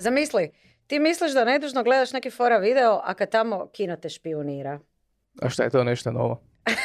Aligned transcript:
Zamisli, 0.00 0.50
ti 0.86 0.98
misliš 0.98 1.32
da 1.32 1.44
nedužno 1.44 1.82
gledaš 1.82 2.12
neki 2.12 2.30
fora 2.30 2.58
video, 2.58 3.00
a 3.04 3.14
kad 3.14 3.30
tamo 3.30 3.68
kino 3.72 3.96
te 3.96 4.08
špionira. 4.08 4.78
A 5.42 5.48
šta 5.48 5.62
je 5.64 5.70
to 5.70 5.84
nešto 5.84 6.12
novo? 6.12 6.40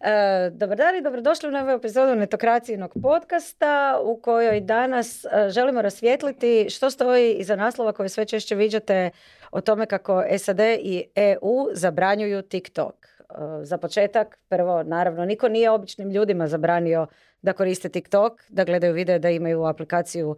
E, 0.00 0.50
dobar 0.50 0.76
dan 0.76 0.96
i 0.96 1.02
dobrodošli 1.02 1.48
u 1.48 1.52
novu 1.52 1.70
epizodu 1.70 2.14
Netokracijinog 2.14 2.94
podcasta 3.02 4.00
u 4.02 4.20
kojoj 4.20 4.60
danas 4.60 5.24
e, 5.24 5.28
želimo 5.50 5.82
rasvijetliti 5.82 6.66
što 6.70 6.90
stoji 6.90 7.34
iza 7.34 7.56
naslova 7.56 7.92
koje 7.92 8.08
sve 8.08 8.24
češće 8.24 8.54
viđate 8.54 9.10
o 9.50 9.60
tome 9.60 9.86
kako 9.86 10.24
SAD 10.38 10.60
i 10.60 11.04
EU 11.14 11.68
zabranjuju 11.72 12.42
TikTok. 12.42 12.94
E, 13.06 13.24
za 13.62 13.78
početak, 13.78 14.38
prvo, 14.48 14.82
naravno, 14.82 15.24
niko 15.24 15.48
nije 15.48 15.70
običnim 15.70 16.10
ljudima 16.10 16.46
zabranio 16.46 17.06
da 17.42 17.52
koriste 17.52 17.88
TikTok, 17.88 18.42
da 18.48 18.64
gledaju 18.64 18.94
video, 18.94 19.18
da 19.18 19.30
imaju 19.30 19.64
aplikaciju 19.64 20.36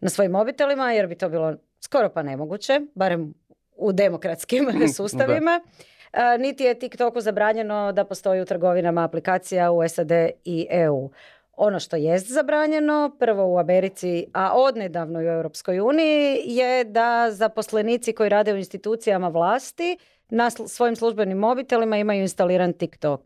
na 0.00 0.08
svojim 0.08 0.32
mobitelima, 0.32 0.92
jer 0.92 1.06
bi 1.06 1.14
to 1.14 1.28
bilo 1.28 1.54
skoro 1.80 2.08
pa 2.08 2.22
nemoguće, 2.22 2.80
barem 2.94 3.34
u 3.76 3.92
demokratskim 3.92 4.68
sustavima. 4.96 5.60
E, 6.12 6.38
niti 6.38 6.64
je 6.64 6.78
TikToku 6.78 7.20
zabranjeno 7.20 7.92
da 7.92 8.04
postoji 8.04 8.40
u 8.40 8.44
trgovinama 8.44 9.04
aplikacija 9.04 9.70
u 9.70 9.88
SAD 9.88 10.10
i 10.44 10.66
EU. 10.70 11.10
Ono 11.52 11.80
što 11.80 11.96
jest 11.96 12.32
zabranjeno, 12.32 13.16
prvo 13.18 13.46
u 13.46 13.58
Americi, 13.58 14.26
a 14.32 14.52
odnedavno 14.54 15.22
i 15.22 15.26
u 15.26 15.30
Europskoj 15.30 15.80
uniji, 15.80 16.42
je 16.44 16.84
da 16.84 17.28
zaposlenici 17.30 18.12
koji 18.12 18.28
rade 18.28 18.54
u 18.54 18.56
institucijama 18.56 19.28
vlasti 19.28 19.98
na 20.28 20.50
svojim 20.50 20.96
službenim 20.96 21.38
mobitelima 21.38 21.96
imaju 21.96 22.20
instaliran 22.20 22.72
TikTok. 22.72 23.20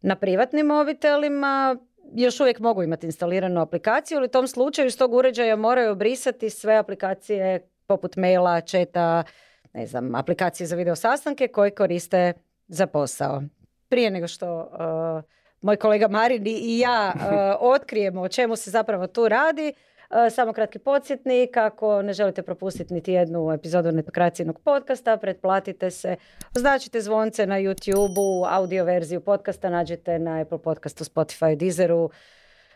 Na 0.00 0.16
privatnim 0.16 0.66
mobitelima 0.66 1.76
još 2.14 2.40
uvijek 2.40 2.58
mogu 2.58 2.82
imati 2.82 3.06
instaliranu 3.06 3.60
aplikaciju, 3.60 4.18
ali 4.18 4.24
u 4.24 4.30
tom 4.30 4.46
slučaju 4.46 4.86
iz 4.86 4.98
tog 4.98 5.14
uređaja 5.14 5.56
moraju 5.56 5.94
brisati 5.94 6.50
sve 6.50 6.76
aplikacije 6.76 7.68
poput 7.86 8.16
maila, 8.16 8.60
četa, 8.60 9.24
ne 9.72 9.86
znam, 9.86 10.14
aplikacije 10.14 10.66
za 10.66 10.76
video 10.76 10.96
sastanke 10.96 11.48
koje 11.48 11.70
koriste 11.70 12.32
za 12.68 12.86
posao. 12.86 13.42
Prije 13.88 14.10
nego 14.10 14.28
što 14.28 14.58
uh, 14.60 15.22
moj 15.60 15.76
kolega 15.76 16.08
Marin 16.08 16.46
i 16.46 16.78
ja 16.78 17.12
uh, 17.14 17.22
otkrijemo 17.74 18.20
o 18.20 18.28
čemu 18.28 18.56
se 18.56 18.70
zapravo 18.70 19.06
tu 19.06 19.28
radi, 19.28 19.72
uh, 19.76 19.97
samo 20.30 20.52
kratki 20.52 20.78
podsjetnik, 20.78 21.56
ako 21.56 22.02
ne 22.02 22.12
želite 22.12 22.42
propustiti 22.42 22.94
niti 22.94 23.12
jednu 23.12 23.52
epizodu 23.52 23.92
netokracijnog 23.92 24.60
podcasta, 24.60 25.16
pretplatite 25.16 25.90
se, 25.90 26.16
označite 26.56 27.00
zvonce 27.00 27.46
na 27.46 27.56
YouTube-u, 27.56 28.44
audio 28.48 28.84
verziju 28.84 29.20
podcasta 29.20 29.70
nađete 29.70 30.18
na 30.18 30.40
Apple 30.40 30.58
podcastu, 30.58 31.04
Spotify, 31.04 31.56
Deezeru, 31.56 32.10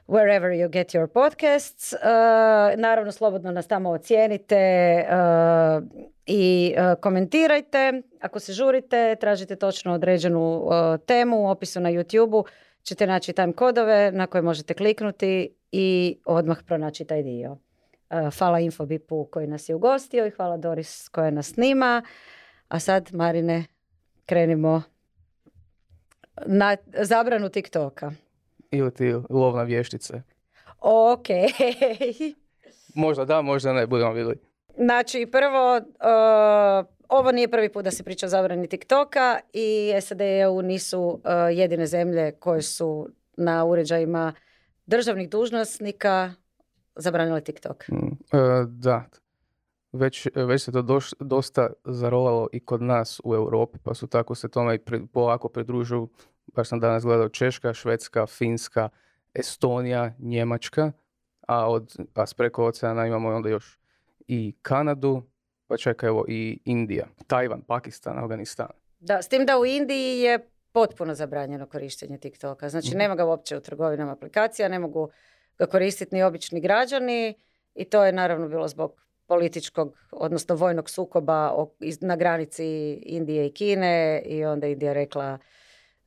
wherever 0.08 0.50
you 0.50 0.68
get 0.68 0.88
your 0.88 1.06
podcasts. 1.06 1.92
Uh, 1.92 1.98
naravno, 2.80 3.12
slobodno 3.12 3.52
nas 3.52 3.66
tamo 3.66 3.90
ocijenite 3.90 5.04
uh, 5.08 5.84
i 6.26 6.74
komentirajte. 7.00 8.02
Ako 8.20 8.38
se 8.40 8.52
žurite, 8.52 9.16
tražite 9.20 9.56
točno 9.56 9.94
određenu 9.94 10.68
temu 11.06 11.42
u 11.42 11.48
opisu 11.48 11.80
na 11.80 11.90
YouTube-u, 11.90 12.44
ćete 12.82 13.06
naći 13.06 13.32
time 13.32 13.52
kodove 13.52 14.12
na 14.12 14.26
koje 14.26 14.42
možete 14.42 14.74
kliknuti 14.74 15.54
i 15.72 16.18
odmah 16.24 16.58
pronaći 16.66 17.04
taj 17.04 17.22
dio. 17.22 17.56
Hvala 18.38 18.60
Infobipu 18.60 19.24
koji 19.24 19.46
nas 19.46 19.68
je 19.68 19.74
ugostio 19.74 20.26
i 20.26 20.30
hvala 20.30 20.56
Doris 20.56 21.08
koja 21.08 21.30
nas 21.30 21.46
snima. 21.46 22.02
A 22.68 22.78
sad, 22.78 23.08
Marine, 23.12 23.64
krenimo 24.26 24.82
na 26.46 26.76
zabranu 26.98 27.48
TikToka 27.48 28.12
ili 28.70 28.94
ti 28.94 29.14
lovna 29.30 29.62
vještice? 29.62 30.22
Ok. 30.80 31.26
možda 32.94 33.24
da, 33.24 33.42
možda 33.42 33.72
ne, 33.72 33.86
budemo 33.86 34.12
vidjeli. 34.12 34.36
Znači, 34.76 35.26
prvo, 35.32 35.76
uh, 35.76 36.86
ovo 37.12 37.32
nije 37.32 37.50
prvi 37.50 37.72
put 37.72 37.84
da 37.84 37.90
se 37.90 38.02
priča 38.02 38.26
o 38.26 38.28
zabrani 38.28 38.66
TikToka 38.66 39.38
i 39.52 39.92
SAD 40.00 40.20
i 40.20 40.24
EU 40.24 40.62
nisu 40.62 41.00
uh, 41.02 41.20
jedine 41.52 41.86
zemlje 41.86 42.32
koje 42.32 42.62
su 42.62 43.08
na 43.36 43.64
uređajima 43.64 44.32
državnih 44.86 45.30
dužnosnika 45.30 46.34
zabranile 46.96 47.40
TikTok. 47.40 47.88
Mm, 47.88 47.96
uh, 47.96 48.12
da, 48.66 49.04
već, 49.92 50.28
već 50.34 50.62
se 50.62 50.72
to 50.72 51.00
dosta 51.20 51.70
zarolalo 51.84 52.48
i 52.52 52.60
kod 52.60 52.82
nas 52.82 53.20
u 53.24 53.34
Europi, 53.34 53.78
pa 53.82 53.94
su 53.94 54.06
tako 54.06 54.34
se 54.34 54.48
tome 54.48 54.78
polako 55.12 55.48
pridružuju. 55.48 56.08
Baš 56.46 56.68
sam 56.68 56.80
danas 56.80 57.04
gledao 57.04 57.28
Češka, 57.28 57.74
Švedska, 57.74 58.26
Finska, 58.26 58.88
Estonija, 59.34 60.14
Njemačka, 60.18 60.92
a, 61.48 61.70
od, 61.70 61.96
a 62.14 62.26
s 62.26 62.34
preko 62.34 62.66
oceana 62.66 63.06
imamo 63.06 63.28
onda 63.28 63.48
još 63.48 63.78
i 64.28 64.54
Kanadu, 64.62 65.22
pa 65.72 65.76
čekaj 65.76 66.08
evo 66.08 66.24
i 66.28 66.58
Indija, 66.64 67.06
Tajvan, 67.26 67.62
Pakistan, 67.62 68.18
Afganistan. 68.18 68.66
Da, 69.00 69.22
s 69.22 69.28
tim 69.28 69.46
da 69.46 69.58
u 69.58 69.66
Indiji 69.66 70.20
je 70.20 70.38
potpuno 70.72 71.14
zabranjeno 71.14 71.66
korištenje 71.66 72.18
TikToka. 72.18 72.68
Znači 72.68 72.94
mm 72.94 72.98
nema 72.98 73.14
ga 73.14 73.24
uopće 73.24 73.56
u 73.56 73.60
trgovinama 73.60 74.12
aplikacija, 74.12 74.68
ne 74.68 74.78
mogu 74.78 75.08
ga 75.58 75.66
koristiti 75.66 76.14
ni 76.14 76.22
obični 76.22 76.60
građani 76.60 77.34
i 77.74 77.84
to 77.84 78.04
je 78.04 78.12
naravno 78.12 78.48
bilo 78.48 78.68
zbog 78.68 79.00
političkog, 79.26 79.96
odnosno 80.10 80.54
vojnog 80.54 80.90
sukoba 80.90 81.66
na 82.00 82.16
granici 82.16 82.92
Indije 82.92 83.46
i 83.46 83.52
Kine 83.52 84.22
i 84.26 84.44
onda 84.44 84.66
Indija 84.66 84.92
rekla 84.92 85.38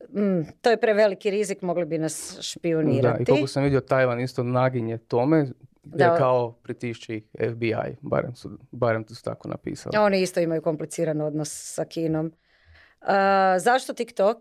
Mm, 0.10 0.42
to 0.62 0.70
je 0.70 0.78
preveliki 0.78 1.32
rizik, 1.32 1.62
mogli 1.62 1.86
bi 1.86 1.98
nas 1.98 2.38
špionirati. 2.42 3.18
Da, 3.18 3.24
i 3.24 3.26
koliko 3.26 3.48
sam 3.48 3.64
vidio, 3.64 3.82
Tajvan 3.82 4.20
isto 4.20 4.44
naginje 4.44 4.98
tome, 4.98 5.48
da. 5.86 6.06
je 6.06 6.18
kao 6.18 6.52
pritišće 6.52 7.16
ih 7.16 7.24
FBI, 7.52 7.98
barem 8.02 8.36
su, 8.36 8.60
barem 8.72 9.08
su 9.08 9.24
tako 9.24 9.48
napisali. 9.48 9.98
Oni 9.98 10.22
isto 10.22 10.40
imaju 10.40 10.62
kompliciran 10.62 11.22
odnos 11.22 11.50
sa 11.52 11.86
Kinom. 11.86 12.26
Uh, 12.26 13.08
zašto 13.60 13.94
TikTok? 13.94 14.38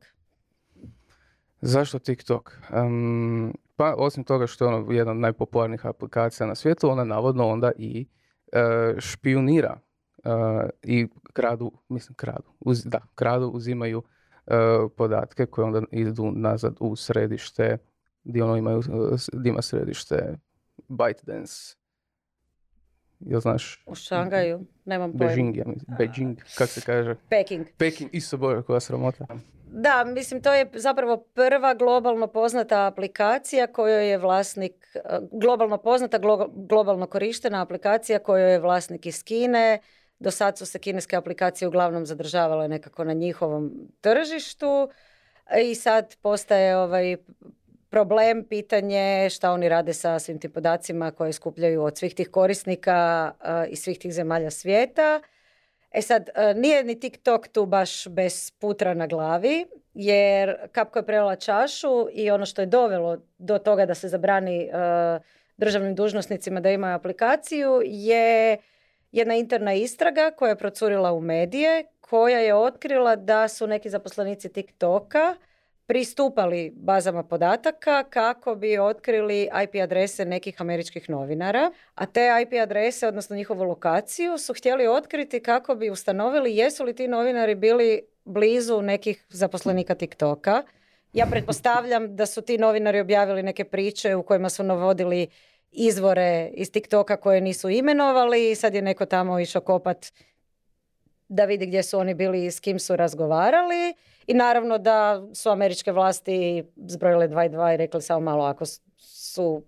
Zašto 1.60 1.98
TikTok? 1.98 2.58
Um, 2.74 3.54
pa 3.76 3.94
osim 3.98 4.24
toga 4.24 4.46
što 4.46 4.64
je 4.64 4.74
ono 4.74 4.92
jedna 4.92 5.12
od 5.12 5.18
najpopularnijih 5.18 5.86
aplikacija 5.86 6.46
na 6.46 6.54
svijetu, 6.54 6.90
ona 6.90 7.04
navodno 7.04 7.48
onda 7.48 7.72
i 7.78 8.08
uh, 8.52 8.98
špionira 8.98 9.80
uh, 10.24 10.32
i 10.82 11.08
kradu, 11.32 11.72
mislim 11.88 12.14
kradu, 12.14 12.52
uz, 12.60 12.84
da, 12.84 13.00
kradu, 13.14 13.48
uzimaju 13.48 14.02
E, 14.46 14.88
podatke 14.96 15.46
koje 15.46 15.64
onda 15.64 15.82
idu 15.90 16.32
nazad 16.36 16.76
u 16.80 16.96
središte 16.96 17.78
gdje 18.24 18.44
ono 18.44 18.56
imaju, 18.56 18.78
e, 18.78 19.16
gdje 19.32 19.48
ima 19.48 19.62
središte 19.62 20.38
ByteDance. 20.88 21.76
Jel 23.20 23.40
znaš? 23.40 23.82
U 23.86 23.94
Šangaju, 23.94 24.66
nemam 24.84 25.12
pojma. 25.12 25.26
Beijing, 25.26 25.56
ja 25.56 25.64
mislim. 25.66 25.96
Beijing, 25.98 26.38
kako 26.58 26.66
se 26.66 26.80
kaže? 26.80 27.14
Peking. 27.28 27.66
Peking, 27.78 28.10
isto 28.12 28.36
boja 28.36 28.62
koja 28.62 28.80
sramota. 28.80 29.26
Da, 29.76 30.04
mislim, 30.04 30.42
to 30.42 30.52
je 30.52 30.70
zapravo 30.74 31.16
prva 31.16 31.74
globalno 31.74 32.26
poznata 32.26 32.86
aplikacija 32.86 33.66
kojoj 33.66 34.10
je 34.10 34.18
vlasnik, 34.18 34.86
e, 34.94 35.00
globalno 35.32 35.78
poznata, 35.78 36.18
globalno 36.68 37.06
korištena 37.06 37.62
aplikacija 37.62 38.18
kojoj 38.18 38.52
je 38.52 38.58
vlasnik 38.58 39.06
iz 39.06 39.24
Kine, 39.24 39.78
do 40.18 40.30
sad 40.30 40.58
su 40.58 40.66
se 40.66 40.78
kineske 40.78 41.16
aplikacije 41.16 41.68
uglavnom 41.68 42.06
zadržavale 42.06 42.68
nekako 42.68 43.04
na 43.04 43.12
njihovom 43.12 43.72
tržištu 44.00 44.88
i 45.62 45.74
sad 45.74 46.16
postaje 46.22 46.76
ovaj 46.76 47.16
problem, 47.94 48.44
pitanje 48.44 49.30
šta 49.30 49.52
oni 49.52 49.68
rade 49.68 49.92
sa 49.94 50.18
svim 50.18 50.38
tim 50.40 50.50
podacima 50.50 51.10
koje 51.10 51.32
skupljaju 51.32 51.82
od 51.82 51.98
svih 51.98 52.14
tih 52.14 52.28
korisnika 52.28 53.32
i 53.68 53.76
svih 53.76 53.98
tih 53.98 54.12
zemalja 54.12 54.50
svijeta. 54.50 55.20
E 55.90 56.02
sad, 56.02 56.30
nije 56.56 56.84
ni 56.84 57.00
TikTok 57.00 57.48
tu 57.48 57.66
baš 57.66 58.08
bez 58.08 58.50
putra 58.50 58.94
na 58.94 59.06
glavi, 59.06 59.66
jer 59.94 60.56
kapko 60.72 60.98
je 60.98 61.06
prelila 61.06 61.36
čašu 61.36 62.08
i 62.12 62.30
ono 62.30 62.46
što 62.46 62.62
je 62.62 62.66
dovelo 62.66 63.18
do 63.38 63.58
toga 63.58 63.86
da 63.86 63.94
se 63.94 64.08
zabrani 64.08 64.70
državnim 65.56 65.94
dužnosnicima 65.94 66.60
da 66.60 66.70
imaju 66.70 66.94
aplikaciju 66.94 67.80
je 67.84 68.58
jedna 69.12 69.34
interna 69.34 69.74
istraga 69.74 70.30
koja 70.36 70.50
je 70.50 70.58
procurila 70.58 71.12
u 71.12 71.20
medije, 71.20 71.84
koja 72.00 72.38
je 72.38 72.54
otkrila 72.54 73.16
da 73.16 73.48
su 73.48 73.66
neki 73.66 73.90
zaposlenici 73.90 74.52
TikToka 74.52 75.36
pristupali 75.86 76.72
bazama 76.76 77.22
podataka 77.22 78.04
kako 78.04 78.54
bi 78.54 78.78
otkrili 78.78 79.48
IP 79.64 79.82
adrese 79.82 80.24
nekih 80.24 80.60
američkih 80.60 81.10
novinara, 81.10 81.70
a 81.94 82.06
te 82.06 82.28
IP 82.42 82.52
adrese, 82.62 83.08
odnosno 83.08 83.36
njihovu 83.36 83.64
lokaciju, 83.64 84.38
su 84.38 84.54
htjeli 84.54 84.86
otkriti 84.86 85.40
kako 85.40 85.74
bi 85.74 85.90
ustanovili 85.90 86.56
jesu 86.56 86.84
li 86.84 86.94
ti 86.94 87.08
novinari 87.08 87.54
bili 87.54 88.02
blizu 88.24 88.82
nekih 88.82 89.24
zaposlenika 89.28 89.94
TikToka. 89.94 90.62
Ja 91.12 91.26
pretpostavljam 91.26 92.16
da 92.16 92.26
su 92.26 92.42
ti 92.42 92.58
novinari 92.58 93.00
objavili 93.00 93.42
neke 93.42 93.64
priče 93.64 94.14
u 94.14 94.22
kojima 94.22 94.50
su 94.50 94.62
navodili 94.62 95.28
izvore 95.70 96.50
iz 96.54 96.72
TikToka 96.72 97.16
koje 97.16 97.40
nisu 97.40 97.68
imenovali 97.68 98.50
i 98.50 98.54
sad 98.54 98.74
je 98.74 98.82
neko 98.82 99.06
tamo 99.06 99.40
išao 99.40 99.62
kopat 99.62 100.12
da 101.28 101.44
vidi 101.44 101.66
gdje 101.66 101.82
su 101.82 101.98
oni 101.98 102.14
bili 102.14 102.44
i 102.44 102.50
s 102.50 102.60
kim 102.60 102.78
su 102.78 102.96
razgovarali 102.96 103.94
i 104.26 104.34
naravno 104.34 104.78
da 104.78 105.22
su 105.34 105.50
američke 105.50 105.92
vlasti 105.92 106.64
zbrojile 106.76 107.28
dva 107.28 107.44
i 107.44 107.48
dva 107.48 107.74
i 107.74 107.76
rekli 107.76 108.02
samo 108.02 108.20
malo 108.20 108.44
ako 108.44 108.64
su 108.98 109.62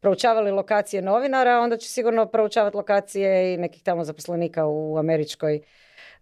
proučavali 0.00 0.50
lokacije 0.50 1.02
novinara, 1.02 1.60
onda 1.60 1.76
će 1.76 1.88
sigurno 1.88 2.26
proučavati 2.26 2.76
lokacije 2.76 3.54
i 3.54 3.56
nekih 3.56 3.82
tamo 3.82 4.04
zaposlenika 4.04 4.66
u 4.66 4.98
američkoj 4.98 5.60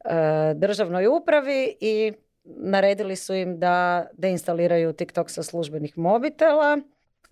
uh, 0.04 0.10
državnoj 0.54 1.06
upravi 1.06 1.76
i 1.80 2.12
naredili 2.44 3.16
su 3.16 3.34
im 3.34 3.58
da 3.58 4.06
deinstaliraju 4.12 4.92
TikTok 4.92 5.30
sa 5.30 5.42
službenih 5.42 5.98
mobitela. 5.98 6.78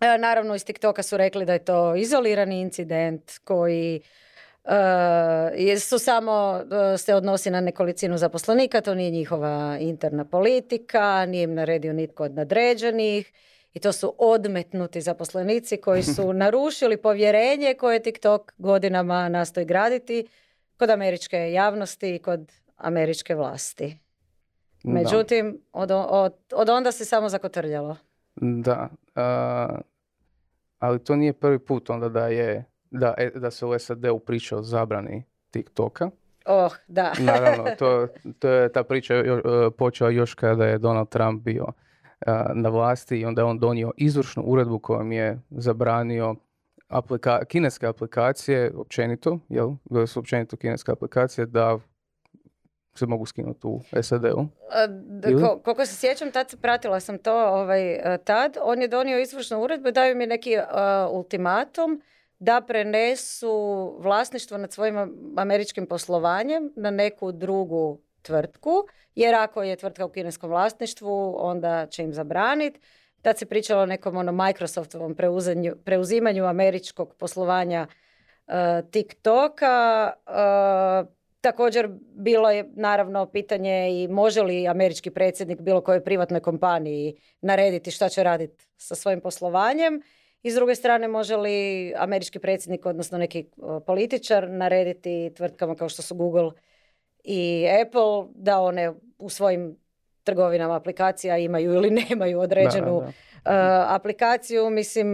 E, 0.01 0.19
naravno 0.19 0.55
iz 0.55 0.65
TikToka 0.65 1.03
su 1.03 1.17
rekli 1.17 1.45
da 1.45 1.53
je 1.53 1.65
to 1.65 1.95
izolirani 1.97 2.61
incident 2.61 3.39
koji 3.45 4.01
Uh, 4.69 5.79
su 5.81 5.99
samo 5.99 6.61
se 6.99 7.15
odnosi 7.15 7.51
na 7.51 7.61
nekolicinu 7.61 8.19
zaposlenika, 8.19 8.81
to 8.81 8.95
nije 8.95 9.11
njihova 9.11 9.79
interna 9.81 10.25
politika, 10.25 11.27
nije 11.27 11.45
im 11.45 11.55
naredio 11.55 11.93
nitko 11.93 12.25
od 12.25 12.35
nadređenih 12.35 13.33
i 13.75 13.81
to 13.81 13.93
su 13.93 14.15
odmetnuti 14.19 15.01
zaposlenici 15.01 15.77
koji 15.77 16.03
su 16.03 16.33
narušili 16.43 16.97
povjerenje 16.97 17.75
koje 17.75 18.03
TikTok 18.03 18.53
godinama 18.59 19.29
nastoji 19.29 19.67
graditi 19.67 20.29
kod 20.77 20.91
američke 20.91 21.53
javnosti 21.53 22.15
i 22.15 22.19
kod 22.19 22.53
američke 22.77 23.35
vlasti. 23.35 23.99
Međutim, 24.85 25.61
od, 25.73 25.91
od, 25.91 26.35
od 26.53 26.69
onda 26.69 26.93
se 26.93 27.05
samo 27.05 27.29
zakotrljalo. 27.29 27.97
Da, 28.37 28.89
ali 30.79 31.05
to 31.05 31.17
nije 31.17 31.33
prvi 31.33 31.59
put 31.59 31.91
onda 31.91 32.09
da 32.09 32.29
je 32.29 32.65
da, 32.91 33.15
e, 33.19 33.31
da 33.35 33.51
se 33.51 33.67
u 33.67 33.79
SAD-u 33.79 34.19
priča 34.19 34.57
o 34.57 34.63
zabrani 34.63 35.25
TikToka. 35.51 36.11
Oh, 36.47 36.73
da. 36.89 37.13
Naravno, 37.27 37.65
to, 37.79 38.09
to 38.39 38.49
je 38.49 38.73
ta 38.73 38.83
priča 38.85 39.15
e, 39.15 39.25
počela 39.79 40.11
još 40.11 40.35
kada 40.35 40.67
je 40.67 40.79
Donald 40.79 41.09
Trump 41.09 41.43
bio 41.43 41.67
na 42.55 42.69
vlasti 42.69 43.21
i 43.21 43.25
onda 43.25 43.41
je 43.41 43.45
on 43.45 43.59
donio 43.59 43.93
izvršnu 43.97 44.43
uredbu 44.43 44.79
kojom 44.79 45.13
je 45.13 45.41
zabranio 45.51 46.35
aplika 46.89 47.45
kineske 47.45 47.87
aplikacije 47.87 48.73
općenito, 48.77 49.39
jel, 49.49 49.71
su 50.07 50.21
općenito 50.21 50.57
kineske 50.57 50.93
aplikacije 50.93 51.47
da 51.47 51.79
se 52.95 53.07
mogu 53.07 53.27
skinuti 53.27 53.67
u 53.67 53.81
SAD-u. 54.03 54.47
koliko 55.65 55.87
se 55.87 55.95
sjećam, 55.97 56.31
tad 56.31 56.61
pratila 56.61 57.01
sam 57.01 57.19
to 57.19 57.49
ovaj, 57.49 57.99
tad. 58.25 58.57
On 58.63 58.83
je 58.83 58.89
donio 58.89 59.19
izvršnu 59.19 59.63
uredbu, 59.63 59.91
daju 59.91 60.17
mi 60.17 60.27
neki 60.27 60.57
ultimatum 61.11 62.03
da 62.39 62.61
prenesu 62.61 63.95
vlasništvo 63.99 64.59
nad 64.59 64.73
svojim 64.73 64.97
američkim 65.37 65.87
poslovanjem 65.87 66.73
na 66.77 66.91
neku 66.91 67.33
drugu 67.33 68.01
tvrtku, 68.23 68.71
jer 69.15 69.35
ako 69.35 69.63
je 69.63 69.77
tvrtka 69.77 70.05
u 70.05 70.09
kineskom 70.09 70.51
vlasništvu, 70.51 71.35
onda 71.39 71.87
će 71.87 72.03
im 72.03 72.13
zabraniti. 72.13 72.81
Tad 73.23 73.39
se 73.39 73.47
pričalo 73.47 73.83
o 73.83 73.87
nekom 73.87 74.17
ono 74.17 74.33
Microsoftovom 74.33 75.17
preuzimanju 75.85 76.45
američkog 76.45 77.15
poslovanja 77.15 77.87
uh, 78.47 78.55
TikToka. 78.91 80.13
Uh, 80.27 81.09
također 81.41 81.89
bilo 82.15 82.51
je 82.51 82.71
naravno 82.75 83.27
pitanje 83.27 83.91
i 83.91 84.09
može 84.09 84.43
li 84.43 84.69
američki 84.69 85.11
predsjednik 85.11 85.61
bilo 85.61 85.81
kojoj 85.81 86.05
privatnoj 86.05 86.41
kompaniji 86.41 87.21
narediti 87.41 87.91
šta 87.91 88.09
će 88.09 88.23
raditi 88.23 88.69
sa 88.77 88.95
svojim 88.95 89.21
poslovanjem. 89.21 90.03
I 90.43 90.51
s 90.51 90.55
druge 90.55 90.75
strane, 90.75 91.09
može 91.09 91.37
li 91.37 91.93
američki 91.97 92.39
predsjednik, 92.39 92.87
odnosno 92.87 93.19
neki 93.19 93.47
političar, 93.87 94.51
narediti 94.51 95.33
tvrtkama 95.37 95.75
kao 95.75 95.89
što 95.89 96.03
su 96.03 96.15
Google 96.15 96.51
i 97.25 97.67
Apple 97.87 98.33
da 98.35 98.61
one 98.61 98.93
u 99.19 99.29
svojim 99.29 99.77
trgovinama 100.25 100.77
aplikacija 100.77 101.39
imaju 101.39 101.73
ili 101.73 101.91
nemaju 101.91 102.41
određenu 102.41 103.03
aplikaciju. 103.87 104.71
Mislim, 104.71 105.09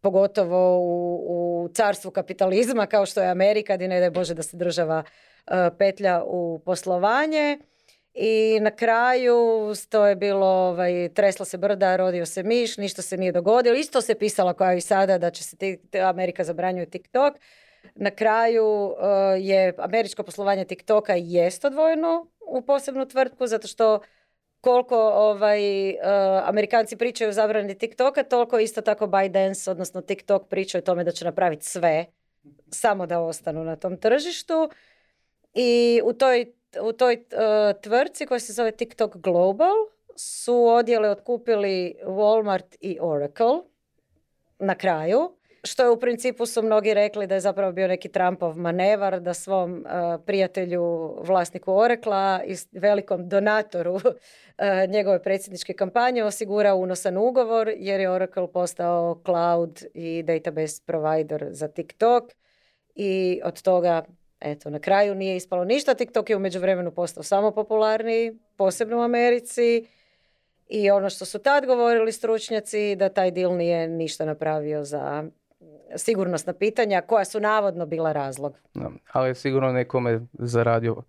pogotovo 0.00 0.78
u, 0.78 1.22
u 1.28 1.68
carstvu 1.68 2.10
kapitalizma 2.10 2.86
kao 2.86 3.06
što 3.06 3.22
je 3.22 3.30
Amerika, 3.30 3.76
gdje 3.76 3.88
ne 3.88 4.00
daj 4.00 4.10
Bože 4.10 4.34
da 4.34 4.42
se 4.42 4.56
država 4.56 5.02
petlja 5.78 6.22
u 6.26 6.60
poslovanje. 6.64 7.58
I 8.18 8.60
na 8.60 8.70
kraju 8.70 9.72
to 9.88 10.06
je 10.06 10.16
bilo, 10.16 10.46
ovaj, 10.46 11.08
tresla 11.14 11.44
se 11.44 11.58
brda, 11.58 11.96
rodio 11.96 12.26
se 12.26 12.42
miš, 12.42 12.76
ništa 12.76 13.02
se 13.02 13.16
nije 13.16 13.32
dogodilo. 13.32 13.76
Isto 13.76 14.00
se 14.00 14.14
pisalo 14.14 14.54
kao 14.54 14.72
i 14.72 14.80
sada 14.80 15.18
da 15.18 15.30
će 15.30 15.44
se 15.44 15.56
Amerika 16.04 16.44
zabranjuje 16.44 16.90
TikTok. 16.90 17.34
Na 17.94 18.10
kraju 18.10 18.94
eh, 18.98 19.40
je 19.40 19.74
američko 19.78 20.22
poslovanje 20.22 20.64
TikToka 20.64 21.14
jest 21.14 21.64
odvojeno 21.64 22.26
u 22.40 22.62
posebnu 22.62 23.06
tvrtku 23.06 23.46
zato 23.46 23.68
što 23.68 24.00
koliko 24.60 24.96
ovaj, 24.98 25.90
uh, 25.90 25.96
Amerikanci 26.44 26.96
pričaju 26.96 27.30
o 27.30 27.32
zabrani 27.32 27.78
TikToka, 27.78 28.22
toliko 28.22 28.58
isto 28.58 28.80
tako 28.80 29.06
ByteDance, 29.06 29.70
odnosno 29.70 30.00
TikTok 30.00 30.48
pričaju 30.48 30.82
o 30.82 30.84
tome 30.84 31.04
da 31.04 31.10
će 31.12 31.24
napraviti 31.24 31.66
sve 31.66 32.06
samo 32.70 33.06
da 33.06 33.20
ostanu 33.20 33.64
na 33.64 33.76
tom 33.76 33.96
tržištu. 33.96 34.70
I 35.54 36.00
u 36.04 36.12
toj 36.12 36.52
u 36.82 36.92
toj 36.92 37.14
uh, 37.14 37.80
tvrtci 37.80 38.26
koja 38.26 38.40
se 38.40 38.52
zove 38.52 38.70
TikTok 38.70 39.16
Global 39.16 39.74
su 40.16 40.66
odjele 40.66 41.10
otkupili 41.10 41.94
Walmart 42.04 42.76
i 42.80 42.98
Oracle 43.00 43.60
na 44.58 44.74
kraju. 44.74 45.36
Što 45.64 45.82
je 45.82 45.90
u 45.90 46.00
principu 46.00 46.46
su 46.46 46.62
mnogi 46.62 46.94
rekli 46.94 47.26
da 47.26 47.34
je 47.34 47.40
zapravo 47.40 47.72
bio 47.72 47.88
neki 47.88 48.08
Trumpov 48.08 48.58
manevar 48.58 49.20
da 49.20 49.34
svom 49.34 49.72
uh, 49.72 50.24
prijatelju, 50.26 51.14
vlasniku 51.22 51.72
Oracle 51.72 52.40
i 52.46 52.54
velikom 52.72 53.28
donatoru 53.28 53.94
uh, 53.94 54.02
njegove 54.94 55.22
predsjedničke 55.22 55.72
kampanje 55.72 56.24
osigura 56.24 56.74
unosan 56.74 57.16
ugovor 57.16 57.72
jer 57.76 58.00
je 58.00 58.10
Oracle 58.10 58.52
postao 58.52 59.20
cloud 59.24 59.84
i 59.94 60.22
database 60.22 60.82
provider 60.86 61.46
za 61.50 61.68
TikTok 61.68 62.24
i 62.94 63.40
od 63.44 63.62
toga 63.62 64.02
Eto, 64.40 64.70
na 64.70 64.78
kraju 64.78 65.14
nije 65.14 65.36
ispalo 65.36 65.64
ništa. 65.64 65.94
TikTok 65.94 66.30
je 66.30 66.36
u 66.36 66.40
međuvremenu 66.40 66.90
postao 66.90 67.22
samo 67.22 67.50
popularniji, 67.50 68.38
posebno 68.56 68.98
u 68.98 69.02
Americi. 69.02 69.86
I 70.68 70.90
ono 70.90 71.10
što 71.10 71.24
su 71.24 71.38
tad 71.38 71.66
govorili 71.66 72.12
stručnjaci, 72.12 72.96
da 72.96 73.08
taj 73.08 73.30
dil 73.30 73.56
nije 73.56 73.88
ništa 73.88 74.24
napravio 74.24 74.84
za 74.84 75.24
sigurnosna 75.96 76.52
pitanja 76.52 77.00
koja 77.00 77.24
su 77.24 77.40
navodno 77.40 77.86
bila 77.86 78.12
razlog. 78.12 78.58
No, 78.74 78.92
ali 79.12 79.28
je 79.28 79.34
sigurno 79.34 79.72
nekome 79.72 80.20
zaradio 80.32 81.02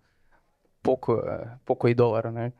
poko, 0.82 1.22
poko 1.64 1.88
i 1.88 1.94
dolara, 1.94 2.30
ne? 2.30 2.50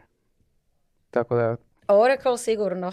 Tako 1.10 1.36
da... 1.36 1.56
Oracle 1.88 2.38
sigurno. 2.38 2.92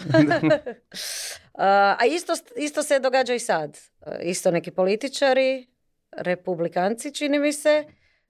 a 1.98 2.04
isto, 2.08 2.32
isto 2.56 2.82
se 2.82 2.98
događa 2.98 3.34
i 3.34 3.38
sad. 3.38 3.78
Isto 4.22 4.50
neki 4.50 4.70
političari 4.70 5.66
republikanci, 6.12 7.14
čini 7.14 7.38
mi 7.38 7.52
se, 7.52 7.84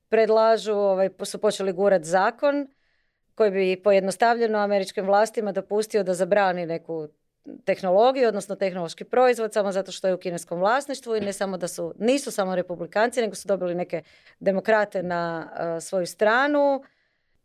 predlažu, 0.08 0.72
ovaj, 0.72 1.10
su 1.24 1.40
počeli 1.40 1.72
gurat 1.72 2.04
zakon 2.04 2.66
koji 3.34 3.50
bi 3.50 3.82
pojednostavljeno 3.84 4.58
američkim 4.58 5.06
vlastima 5.06 5.52
dopustio 5.52 6.02
da 6.02 6.14
zabrani 6.14 6.66
neku 6.66 7.08
tehnologiju, 7.64 8.28
odnosno 8.28 8.56
tehnološki 8.56 9.04
proizvod, 9.04 9.52
samo 9.52 9.72
zato 9.72 9.92
što 9.92 10.08
je 10.08 10.14
u 10.14 10.18
kineskom 10.18 10.58
vlasništvu 10.60 11.16
i 11.16 11.20
ne 11.20 11.32
samo 11.32 11.56
da 11.56 11.68
su, 11.68 11.94
nisu 11.98 12.30
samo 12.30 12.56
republikanci, 12.56 13.20
nego 13.20 13.34
su 13.34 13.48
dobili 13.48 13.74
neke 13.74 14.02
demokrate 14.40 15.02
na 15.02 15.48
uh, 15.50 15.82
svoju 15.82 16.06
stranu, 16.06 16.82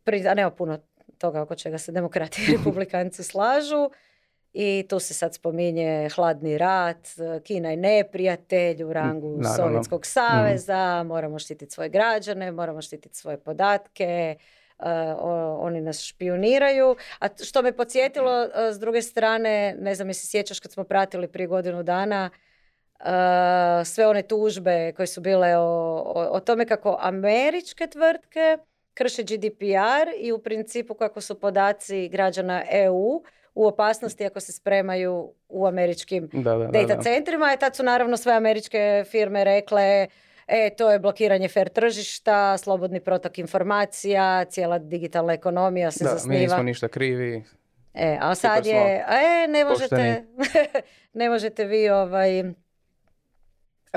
Pri, 0.04 0.28
a 0.28 0.34
nema 0.34 0.52
puno 0.52 0.80
toga 1.18 1.42
oko 1.42 1.56
čega 1.56 1.78
se 1.78 1.92
demokrati 1.92 2.42
i 2.42 2.58
republikanci 2.58 3.24
slažu. 3.24 3.90
I 4.54 4.86
tu 4.90 5.00
se 5.00 5.14
sad 5.14 5.36
spominje 5.36 6.10
hladni 6.16 6.58
rat, 6.58 7.08
Kina 7.44 7.70
je 7.70 7.78
neprijatelj 7.78 8.84
u 8.84 8.94
rangu 8.94 9.40
Sovjetskog 9.56 10.06
saveza, 10.06 11.04
moramo 11.04 11.40
štititi 11.40 11.72
svoje 11.72 11.90
građane, 11.90 12.52
moramo 12.52 12.82
štititi 12.82 13.18
svoje 13.18 13.38
podatke, 13.38 14.36
uh, 14.80 14.86
oni 15.60 15.82
nas 15.82 16.04
špioniraju. 16.04 16.96
A 17.20 17.28
što 17.44 17.62
me 17.62 17.78
podsjetilo, 17.78 18.44
uh, 18.44 18.50
s 18.72 18.80
druge 18.80 19.02
strane, 19.02 19.76
ne 19.80 19.96
znam, 19.96 20.14
se 20.14 20.28
sjećaš 20.28 20.60
kad 20.60 20.72
smo 20.72 20.84
pratili 20.84 21.28
prije 21.28 21.48
godinu 21.48 21.84
dana, 21.84 22.30
uh, 23.00 23.06
sve 23.86 24.08
one 24.08 24.22
tužbe 24.22 24.94
koje 24.96 25.08
su 25.08 25.22
bile 25.22 25.58
o, 25.58 25.64
o, 26.06 26.28
o 26.32 26.40
tome 26.40 26.66
kako 26.66 26.98
američke 27.02 27.88
tvrtke 27.88 28.58
krše 28.94 29.24
GDPR 29.24 30.10
i 30.18 30.32
u 30.32 30.40
principu 30.40 30.94
kako 30.94 31.22
su 31.22 31.40
podaci 31.40 32.10
građana 32.10 32.64
EU 32.72 33.24
u 33.56 33.68
opasnosti 33.68 34.26
ako 34.26 34.40
se 34.40 34.52
spremaju 34.52 35.34
u 35.50 35.66
američkim 35.66 36.30
da, 36.34 36.58
da, 36.58 36.68
data 36.68 36.96
da, 36.96 37.02
centrima. 37.02 37.54
I 37.54 37.60
tad 37.60 37.76
su 37.76 37.84
naravno 37.84 38.18
sve 38.18 38.34
američke 38.34 39.04
firme 39.12 39.44
rekle 39.44 40.08
e, 40.48 40.70
to 40.78 40.92
je 40.92 41.00
blokiranje 41.00 41.48
fair 41.48 41.70
tržišta, 41.70 42.58
slobodni 42.58 43.00
protok 43.00 43.38
informacija, 43.38 44.46
cijela 44.46 44.80
digitalna 44.80 45.34
ekonomija 45.34 45.92
se 45.92 46.04
da, 46.04 46.10
zasniva. 46.10 46.40
mi 46.40 46.46
nismo 46.46 46.64
ništa 46.64 46.88
krivi. 46.88 47.44
E, 47.94 48.18
a 48.22 48.36
sad 48.36 48.66
je, 48.66 49.06
e, 49.08 49.48
ne 49.48 49.66
možete, 49.66 50.24
ne 51.14 51.30
možete 51.30 51.66
vi 51.66 51.90
ovaj, 51.90 52.44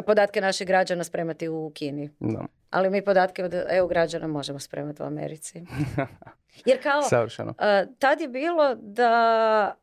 podatke 0.03 0.41
naših 0.41 0.67
građana 0.67 1.05
spremati 1.05 1.49
u 1.49 1.73
Kini. 1.75 2.11
Da. 2.21 2.47
Ali 2.71 2.91
mi 2.91 3.05
podatke 3.05 3.45
od 3.45 3.55
EU 3.69 3.89
građana 3.89 4.27
možemo 4.27 4.59
spremati 4.59 5.03
u 5.03 5.07
Americi. 5.07 5.63
Jer 6.67 6.83
kao, 6.83 7.03
Savršeno. 7.03 7.55
tad 7.99 8.21
je 8.21 8.29
bilo 8.29 8.75
da, 8.75 9.75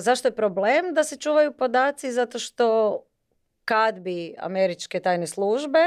zašto 0.00 0.28
je 0.28 0.34
problem 0.34 0.94
da 0.94 1.04
se 1.04 1.16
čuvaju 1.16 1.52
podaci? 1.52 2.12
Zato 2.12 2.38
što 2.38 2.98
kad 3.64 4.00
bi 4.00 4.34
američke 4.38 5.00
tajne 5.00 5.26
službe 5.26 5.78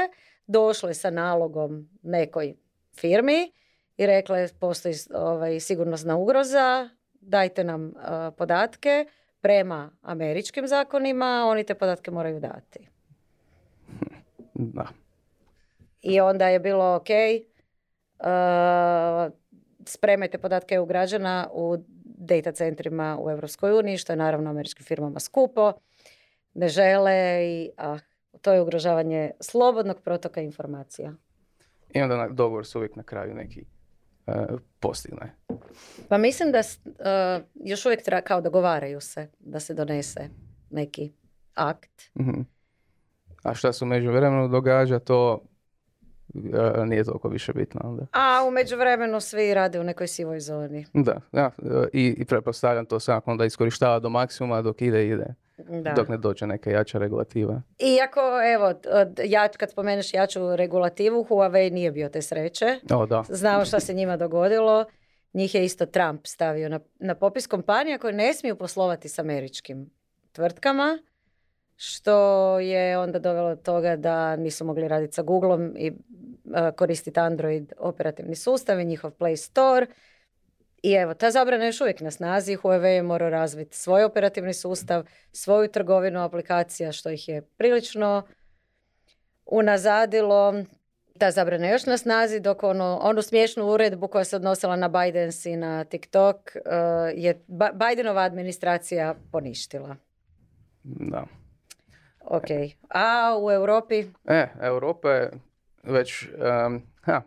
došle 0.46 0.94
sa 0.94 1.10
nalogom 1.10 1.88
nekoj 2.02 2.54
firmi 2.96 3.52
i 3.96 4.06
rekle 4.06 4.48
postoji 4.60 4.94
ovaj, 5.14 5.60
sigurnosna 5.60 6.16
ugroza, 6.16 6.88
dajte 7.12 7.64
nam 7.64 7.92
podatke 8.36 9.06
prema 9.40 9.90
američkim 10.02 10.66
zakonima, 10.66 11.44
oni 11.48 11.64
te 11.64 11.74
podatke 11.74 12.10
moraju 12.10 12.40
dati. 12.40 12.93
Da. 14.72 14.86
I 16.02 16.20
onda 16.20 16.48
je 16.48 16.60
bilo 16.60 16.94
ok, 16.94 17.08
uh, 18.18 19.32
spremajte 19.86 20.38
podatke 20.38 20.80
u 20.80 20.86
građana 20.86 21.48
u 21.52 21.76
data 22.04 22.52
centrima 22.52 23.18
u 23.20 23.30
Europskoj 23.30 23.72
uniji, 23.72 23.98
što 23.98 24.12
je 24.12 24.16
naravno 24.16 24.50
američkim 24.50 24.84
firmama 24.84 25.20
skupo. 25.20 25.72
Ne 26.54 26.68
žele 26.68 27.40
i 27.44 27.70
ah, 27.76 27.98
to 28.40 28.52
je 28.52 28.62
ugrožavanje 28.62 29.30
slobodnog 29.40 30.00
protoka 30.00 30.40
informacija. 30.40 31.12
I 31.94 32.02
onda 32.02 32.28
dogovor 32.30 32.66
se 32.66 32.78
uvijek 32.78 32.96
na 32.96 33.02
kraju 33.02 33.34
neki 33.34 33.64
uh, 34.26 34.34
postigne. 34.80 35.34
Pa 36.08 36.18
mislim 36.18 36.52
da 36.52 36.58
uh, 36.58 37.44
još 37.54 37.86
uvijek 37.86 38.02
treba, 38.02 38.20
kao 38.20 38.40
dogovaraju 38.40 39.00
se 39.00 39.28
da 39.38 39.60
se 39.60 39.74
donese 39.74 40.28
neki 40.70 41.12
akt. 41.54 42.10
mm 42.14 42.53
A 43.44 43.54
šta 43.54 43.72
se 43.72 43.84
u 43.84 43.88
međuvremenu 43.88 44.48
događa, 44.48 44.98
to 44.98 45.42
uh, 46.34 46.86
nije 46.86 47.04
toliko 47.04 47.28
više 47.28 47.52
bitno. 47.52 47.80
Onda. 47.84 48.06
A 48.12 48.44
u 48.48 48.50
međuvremenu 48.50 49.20
svi 49.20 49.54
rade 49.54 49.80
u 49.80 49.84
nekoj 49.84 50.06
sivoj 50.06 50.40
zoni. 50.40 50.86
Da, 50.92 51.20
ja, 51.32 51.50
i, 51.92 52.14
i 52.18 52.24
pretpostavljam 52.24 52.86
to 52.86 53.00
svakako 53.00 53.30
onda 53.30 53.44
iskorištava 53.44 53.98
do 53.98 54.08
maksimuma 54.08 54.62
dok 54.62 54.82
ide, 54.82 55.06
ide. 55.06 55.34
Da. 55.82 55.92
Dok 55.92 56.08
ne 56.08 56.16
dođe 56.16 56.46
neka 56.46 56.70
jača 56.70 56.98
regulativa. 56.98 57.62
Iako, 57.78 58.20
evo, 58.54 58.72
ja, 59.24 59.48
kad 59.48 59.70
spomeneš 59.70 60.14
jaču 60.14 60.56
regulativu, 60.56 61.26
Huawei 61.30 61.72
nije 61.72 61.92
bio 61.92 62.08
te 62.08 62.22
sreće. 62.22 62.80
O, 62.90 63.06
da. 63.06 63.24
Znamo 63.28 63.64
što 63.64 63.80
se 63.80 63.94
njima 63.94 64.16
dogodilo. 64.16 64.84
Njih 65.32 65.54
je 65.54 65.64
isto 65.64 65.86
Trump 65.86 66.26
stavio 66.26 66.68
na, 66.68 66.80
na 66.98 67.14
popis 67.14 67.46
kompanija 67.46 67.98
koje 67.98 68.12
ne 68.12 68.34
smiju 68.34 68.56
poslovati 68.56 69.08
s 69.08 69.18
američkim 69.18 69.90
tvrtkama, 70.32 70.98
što 71.76 72.58
je 72.58 72.98
onda 72.98 73.18
dovelo 73.18 73.54
do 73.54 73.62
toga 73.62 73.96
da 73.96 74.36
nisu 74.36 74.64
mogli 74.64 74.88
raditi 74.88 75.14
sa 75.14 75.22
Googleom 75.22 75.74
i 75.76 75.90
uh, 75.90 75.96
koristiti 76.76 77.20
Android 77.20 77.72
operativni 77.78 78.34
sustav 78.34 78.80
i 78.80 78.84
njihov 78.84 79.10
Play 79.10 79.36
Store. 79.36 79.86
I 80.82 80.92
evo, 80.92 81.14
ta 81.14 81.30
zabrana 81.30 81.64
je 81.64 81.68
još 81.68 81.80
uvijek 81.80 82.00
na 82.00 82.10
snazi. 82.10 82.56
Huawei 82.56 82.94
je 82.94 83.02
morao 83.02 83.30
razviti 83.30 83.76
svoj 83.76 84.04
operativni 84.04 84.54
sustav, 84.54 85.04
svoju 85.32 85.68
trgovinu 85.68 86.22
aplikacija, 86.22 86.92
što 86.92 87.10
ih 87.10 87.28
je 87.28 87.42
prilično 87.42 88.22
unazadilo. 89.46 90.54
Ta 91.18 91.30
zabrana 91.30 91.66
je 91.66 91.72
još 91.72 91.86
na 91.86 91.96
snazi, 91.98 92.40
dok 92.40 92.62
ono, 92.62 92.98
onu 93.02 93.22
smiješnu 93.22 93.66
uredbu 93.66 94.08
koja 94.08 94.24
se 94.24 94.36
odnosila 94.36 94.76
na 94.76 94.88
Bidens 94.88 95.46
i 95.46 95.56
na 95.56 95.84
TikTok 95.84 96.36
uh, 96.36 96.62
je 97.14 97.44
Bidenova 97.72 98.22
administracija 98.22 99.14
poništila. 99.32 99.96
Da. 100.82 101.24
Ok. 102.24 102.44
A 102.88 103.38
u 103.42 103.50
Europi? 103.50 104.04
E, 104.24 104.46
Europa 104.60 105.10
je 105.10 105.30
već 105.82 106.28
um, 106.28 106.82
ha, 107.02 107.22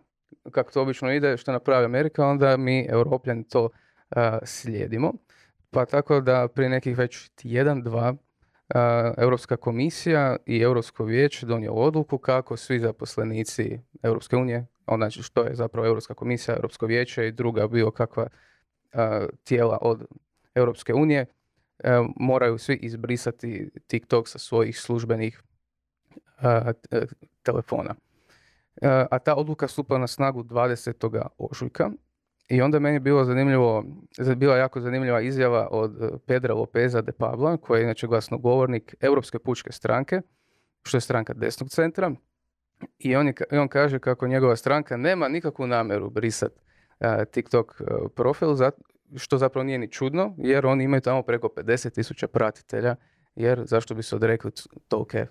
kako 0.51 0.71
to 0.71 0.81
obično 0.81 1.13
ide, 1.13 1.37
što 1.37 1.51
napravi 1.51 1.85
Amerika, 1.85 2.25
onda 2.25 2.57
mi, 2.57 2.87
europljani, 2.89 3.43
to 3.43 3.69
slijedimo. 4.43 5.13
Pa 5.71 5.85
tako 5.85 6.21
da 6.21 6.47
prije 6.47 6.69
nekih 6.69 6.97
već 6.97 7.29
jedan, 7.43 7.81
dva, 7.81 8.15
Europska 9.17 9.57
komisija 9.57 10.35
i 10.45 10.61
Europsko 10.61 11.03
vijeće 11.03 11.45
donijelo 11.45 11.81
odluku 11.81 12.17
kako 12.17 12.57
svi 12.57 12.79
zaposlenici 12.79 13.79
Europske 14.03 14.35
unije, 14.35 14.65
znači 14.95 15.23
što 15.23 15.43
je 15.43 15.55
zapravo 15.55 15.87
Europska 15.87 16.13
komisija, 16.13 16.55
Europsko 16.55 16.85
vijeće 16.85 17.27
i 17.27 17.31
druga 17.31 17.67
bilo 17.67 17.91
kakva 17.91 18.27
tijela 19.43 19.77
od 19.81 20.05
Europske 20.55 20.93
unije, 20.93 21.25
moraju 22.15 22.57
svi 22.57 22.75
izbrisati 22.75 23.69
TikTok 23.87 24.27
sa 24.27 24.39
svojih 24.39 24.79
službenih 24.79 25.41
telefona. 27.43 27.95
E, 28.81 29.05
a 29.11 29.19
ta 29.19 29.35
odluka 29.35 29.67
stupa 29.67 29.97
na 29.97 30.07
snagu 30.07 30.43
20. 30.43 31.27
ožujka. 31.37 31.91
I 32.49 32.61
onda 32.61 32.79
meni 32.79 32.99
bilo 32.99 33.25
zanimljivo, 33.25 33.83
bila 34.35 34.57
jako 34.57 34.81
zanimljiva 34.81 35.21
izjava 35.21 35.67
od 35.71 36.01
e, 36.01 36.09
Pedra 36.25 36.53
Lopeza 36.53 37.01
de 37.01 37.11
Pabla, 37.11 37.57
koji 37.57 37.79
je 37.79 37.83
inače 37.83 38.07
glasnogovornik 38.07 38.95
Europske 38.99 39.39
pučke 39.39 39.71
stranke, 39.71 40.21
što 40.83 40.97
je 40.97 41.01
stranka 41.01 41.33
desnog 41.33 41.69
centra. 41.69 42.11
I 42.99 43.15
on, 43.15 43.27
je, 43.27 43.33
on 43.51 43.67
kaže 43.67 43.99
kako 43.99 44.27
njegova 44.27 44.55
stranka 44.55 44.97
nema 44.97 45.27
nikakvu 45.27 45.67
namjeru 45.67 46.09
brisati 46.09 46.59
TikTok 47.31 47.81
profil, 48.15 48.55
što 49.15 49.37
zapravo 49.37 49.63
nije 49.63 49.77
ni 49.77 49.91
čudno, 49.91 50.35
jer 50.37 50.65
oni 50.65 50.83
imaju 50.83 51.01
tamo 51.01 51.21
preko 51.21 51.47
50 51.47 51.93
tisuća 51.93 52.27
pratitelja, 52.27 52.95
jer 53.35 53.63
zašto 53.65 53.95
bi 53.95 54.03
se 54.03 54.15
odrekli 54.15 54.51
tolike 54.87 55.25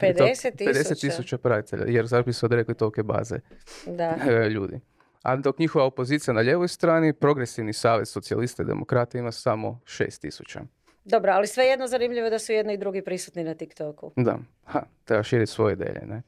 50 0.00 0.56
tisuća? 0.56 0.94
50 0.94 1.00
tisuća 1.00 1.38
pratitelja, 1.38 1.84
jer 1.88 2.06
zašto 2.06 2.26
bi 2.26 2.32
se 2.32 2.46
odrekli 2.46 2.74
tolike 2.74 3.02
baze 3.02 3.40
da. 3.86 4.16
ljudi. 4.54 4.80
A 5.22 5.36
dok 5.36 5.58
njihova 5.58 5.84
opozicija 5.84 6.34
na 6.34 6.42
ljevoj 6.42 6.68
strani, 6.68 7.12
progresivni 7.12 7.72
savez 7.72 8.08
socijalista 8.08 8.62
i 8.62 8.66
demokrata 8.66 9.18
ima 9.18 9.32
samo 9.32 9.80
6 9.84 10.20
tisuća. 10.20 10.60
Dobro, 11.04 11.32
ali 11.32 11.46
sve 11.46 11.64
jedno 11.64 11.86
zanimljivo 11.86 12.30
da 12.30 12.38
su 12.38 12.52
jedni 12.52 12.74
i 12.74 12.76
drugi 12.78 13.04
prisutni 13.04 13.44
na 13.44 13.54
TikToku. 13.54 14.12
Da, 14.16 14.38
ha, 14.64 14.82
treba 15.04 15.22
širiti 15.22 15.52
svoje 15.52 15.72
ideje, 15.72 16.02
ne? 16.06 16.22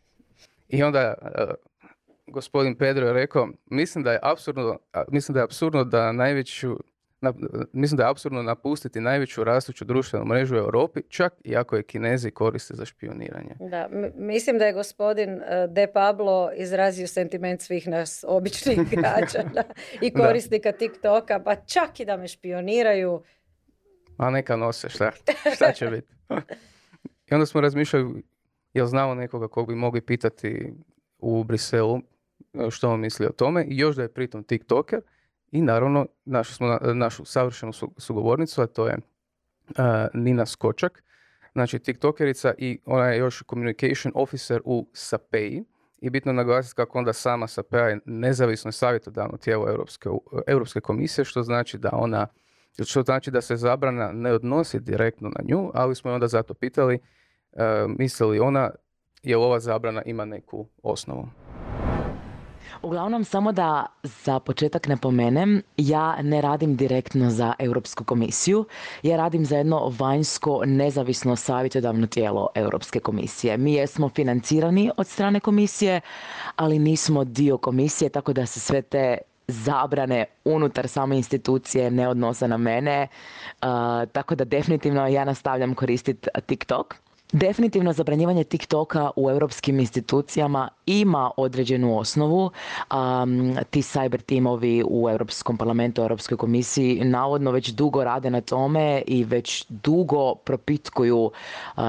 I 0.68 0.82
onda 0.82 1.14
uh, 1.22 1.28
gospodin 2.30 2.74
Pedro 2.74 3.06
je 3.06 3.12
rekao, 3.12 3.48
mislim 3.66 4.04
da 4.04 4.12
je 4.12 4.18
apsurdno, 4.22 4.78
mislim 5.08 5.34
da 5.34 5.40
je 5.40 5.44
apsurdno 5.44 5.84
da 5.84 6.12
najveću 6.12 6.76
na, 7.20 7.34
mislim 7.72 7.96
da 7.96 8.02
je 8.02 8.10
apsurdno 8.10 8.42
napustiti 8.42 9.00
najveću 9.00 9.44
rastuću 9.44 9.84
društvenu 9.84 10.24
mrežu 10.24 10.54
u 10.54 10.58
Europi, 10.58 11.02
čak 11.08 11.32
i 11.44 11.56
ako 11.56 11.76
je 11.76 11.82
Kinezi 11.82 12.30
koriste 12.30 12.74
za 12.74 12.84
špioniranje. 12.84 13.56
Da, 13.60 13.88
mislim 14.14 14.58
da 14.58 14.66
je 14.66 14.72
gospodin 14.72 15.30
e, 15.30 15.66
De 15.68 15.86
Pablo 15.92 16.50
izrazio 16.56 17.06
sentiment 17.06 17.60
svih 17.60 17.88
nas 17.88 18.24
običnih 18.28 18.78
građana 18.96 19.62
i 20.00 20.12
korisnika 20.12 20.72
TikToka, 20.72 21.40
pa 21.44 21.54
čak 21.54 22.00
i 22.00 22.04
da 22.04 22.16
me 22.16 22.28
špioniraju. 22.28 23.22
A 24.16 24.30
neka 24.30 24.56
nose, 24.56 24.88
šta, 24.88 25.10
šta 25.56 25.72
će 25.72 25.86
biti? 25.86 26.12
I 27.30 27.34
onda 27.34 27.46
smo 27.46 27.60
razmišljali, 27.60 28.22
jel 28.74 28.86
znamo 28.86 29.14
nekoga 29.14 29.48
kog 29.48 29.68
bi 29.68 29.74
mogli 29.74 30.00
pitati 30.00 30.72
u 31.18 31.44
Briselu 31.44 32.00
što 32.70 32.90
on 32.90 33.00
misli 33.00 33.26
o 33.26 33.32
tome 33.32 33.64
i 33.64 33.78
još 33.78 33.96
da 33.96 34.02
je 34.02 34.12
pritom 34.12 34.44
TikToker, 34.44 35.00
i 35.52 35.62
naravno, 35.62 36.06
našli 36.24 36.54
smo 36.54 36.78
našu 36.94 37.24
savršenu 37.24 37.72
sugovornicu, 37.96 38.62
a 38.62 38.66
to 38.66 38.86
je 38.86 38.96
Nina 40.14 40.46
Skočak, 40.46 41.02
znači 41.52 41.78
tiktokerica 41.78 42.54
i 42.58 42.78
ona 42.84 43.06
je 43.06 43.18
još 43.18 43.42
communication 43.50 44.12
officer 44.14 44.60
u 44.64 44.88
SAPEI. 44.92 45.64
I 46.00 46.10
bitno 46.10 46.32
naglasiti 46.32 46.76
kako 46.76 46.98
onda 46.98 47.12
sama 47.12 47.46
SAPEA 47.46 47.88
je 47.88 48.00
nezavisno 48.04 48.72
savjetodavno 48.72 49.36
tijelo 49.36 49.68
Europske, 49.68 50.08
Europske 50.46 50.80
komisije, 50.80 51.24
što 51.24 51.42
znači 51.42 51.78
da 51.78 51.90
ona, 51.92 52.26
što 52.84 53.02
znači 53.02 53.30
da 53.30 53.40
se 53.40 53.56
zabrana 53.56 54.12
ne 54.12 54.32
odnosi 54.32 54.80
direktno 54.80 55.28
na 55.28 55.40
nju, 55.44 55.70
ali 55.74 55.94
smo 55.94 56.10
je 56.10 56.14
onda 56.14 56.28
zato 56.28 56.54
pitali, 56.54 56.98
uh, 57.52 57.60
misli 57.98 58.26
li 58.26 58.40
ona, 58.40 58.70
je 59.22 59.36
ova 59.36 59.60
zabrana 59.60 60.02
ima 60.02 60.24
neku 60.24 60.66
osnovu. 60.82 61.28
Uglavnom, 62.82 63.24
samo 63.24 63.52
da 63.52 63.86
za 64.02 64.38
početak 64.40 64.88
napomenem, 64.88 65.62
ja 65.76 66.22
ne 66.22 66.40
radim 66.40 66.76
direktno 66.76 67.30
za 67.30 67.52
Europsku 67.58 68.04
komisiju, 68.04 68.64
ja 69.02 69.16
radim 69.16 69.44
za 69.44 69.56
jedno 69.56 69.92
vanjsko 69.98 70.62
nezavisno 70.66 71.36
savjetodavno 71.36 72.06
tijelo 72.06 72.48
Europske 72.54 73.00
komisije. 73.00 73.56
Mi 73.56 73.74
jesmo 73.74 74.08
financirani 74.08 74.90
od 74.96 75.06
strane 75.06 75.40
komisije, 75.40 76.00
ali 76.56 76.78
nismo 76.78 77.24
dio 77.24 77.58
komisije, 77.58 78.08
tako 78.08 78.32
da 78.32 78.46
se 78.46 78.60
sve 78.60 78.82
te 78.82 79.18
zabrane 79.48 80.24
unutar 80.44 80.88
same 80.88 81.16
institucije 81.16 81.90
ne 81.90 82.08
odnose 82.08 82.48
na 82.48 82.56
mene. 82.56 83.08
tako 84.12 84.34
da 84.34 84.44
definitivno 84.44 85.06
ja 85.06 85.24
nastavljam 85.24 85.74
koristiti 85.74 86.28
TikTok 86.46 86.94
Definitivno 87.32 87.92
zabranjivanje 87.92 88.44
TikToka 88.44 89.10
u 89.16 89.30
europskim 89.30 89.80
institucijama 89.80 90.68
ima 90.86 91.30
određenu 91.36 91.98
osnovu. 91.98 92.50
Um, 92.90 93.56
ti 93.70 93.82
cyber 93.82 94.22
timovi 94.22 94.84
u 94.88 95.08
Europskom 95.10 95.56
parlamentu, 95.56 96.02
Europskoj 96.02 96.36
komisiji 96.36 97.04
navodno 97.04 97.50
već 97.50 97.68
dugo 97.68 98.04
rade 98.04 98.30
na 98.30 98.40
tome 98.40 99.02
i 99.06 99.24
već 99.24 99.64
dugo 99.68 100.34
propitkuju 100.34 101.18
uh, 101.20 101.32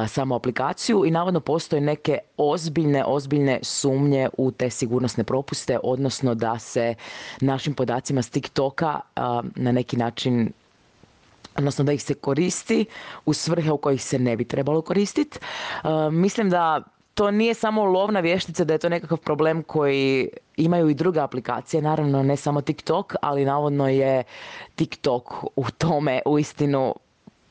samu 0.07 0.35
aplikaciju 0.35 1.05
i 1.05 1.11
navodno 1.11 1.39
postoje 1.39 1.81
neke 1.81 2.17
ozbiljne, 2.37 3.03
ozbiljne 3.05 3.59
sumnje 3.61 4.29
u 4.37 4.51
te 4.51 4.69
sigurnosne 4.69 5.23
propuste, 5.23 5.79
odnosno 5.83 6.35
da 6.35 6.59
se 6.59 6.95
našim 7.41 7.73
podacima 7.73 8.21
s 8.21 8.29
TikToka 8.29 8.99
na 9.55 9.71
neki 9.71 9.97
način 9.97 10.51
odnosno 11.61 11.83
da 11.83 11.93
ih 11.93 12.03
se 12.03 12.13
koristi 12.13 12.85
u 13.25 13.33
svrhe 13.33 13.71
u 13.71 13.77
kojih 13.77 14.03
se 14.03 14.19
ne 14.19 14.37
bi 14.37 14.45
trebalo 14.45 14.81
koristiti. 14.81 15.39
mislim 16.11 16.49
da 16.49 16.81
to 17.13 17.31
nije 17.31 17.53
samo 17.53 17.83
lovna 17.85 18.19
vještica, 18.19 18.63
da 18.63 18.73
je 18.73 18.79
to 18.79 18.89
nekakav 18.89 19.17
problem 19.17 19.63
koji 19.63 20.29
imaju 20.57 20.89
i 20.89 20.93
druge 20.93 21.19
aplikacije, 21.19 21.81
naravno 21.81 22.23
ne 22.23 22.35
samo 22.37 22.61
TikTok, 22.61 23.15
ali 23.21 23.45
navodno 23.45 23.87
je 23.89 24.23
TikTok 24.75 25.23
u 25.55 25.65
tome 25.77 26.21
uistinu 26.25 26.95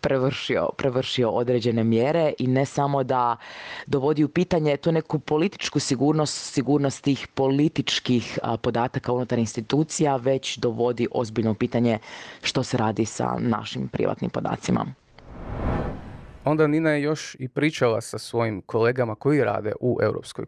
prevršio, 0.00 0.69
prevršio 0.76 1.30
određene 1.30 1.85
mjere 1.85 2.33
i 2.38 2.47
ne 2.47 2.66
samo 2.66 3.04
da 3.04 3.37
dovodi 3.87 4.25
u 4.25 4.28
pitanje 4.28 4.76
tu 4.76 4.92
neku 4.92 5.19
političku 5.19 5.80
sigurnost, 5.80 6.52
sigurnost 6.52 7.04
tih 7.04 7.28
političkih 7.35 8.38
podataka 8.62 9.12
unutar 9.12 9.38
institucija, 9.38 10.16
već 10.16 10.59
dovodi 10.59 11.09
ozbiljno 11.12 11.54
pitanje 11.54 11.99
što 12.42 12.62
se 12.62 12.76
radi 12.76 13.04
sa 13.04 13.37
našim 13.38 13.88
privatnim 13.88 14.30
podacima. 14.30 14.87
Onda 16.45 16.66
Nina 16.66 16.90
je 16.90 17.02
još 17.02 17.37
i 17.38 17.49
pričala 17.49 18.00
sa 18.00 18.19
svojim 18.19 18.62
kolegama 18.62 19.14
koji 19.14 19.45
rade 19.45 19.73
u 19.80 19.99
Europskoj, 20.02 20.45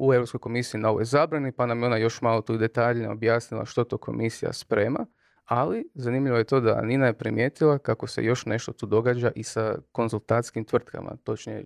u 0.00 0.14
Europskoj 0.14 0.40
komisiji 0.40 0.80
na 0.80 0.90
ovoj 0.90 1.04
zabrani, 1.04 1.52
pa 1.52 1.66
nam 1.66 1.80
je 1.80 1.86
ona 1.86 1.96
još 1.96 2.20
malo 2.20 2.42
tu 2.42 2.56
detaljnije 2.56 3.10
objasnila 3.10 3.64
što 3.64 3.84
to 3.84 3.98
komisija 3.98 4.52
sprema. 4.52 5.06
Ali 5.50 5.84
zanimljivo 5.94 6.36
je 6.38 6.44
to 6.44 6.60
da 6.60 6.82
Nina 6.82 7.06
je 7.06 7.12
primijetila 7.12 7.78
kako 7.78 8.06
se 8.06 8.24
još 8.24 8.46
nešto 8.46 8.72
tu 8.72 8.86
događa 8.86 9.30
i 9.34 9.42
sa 9.42 9.74
konzultatskim 9.92 10.64
tvrtkama, 10.64 11.16
točnije 11.24 11.64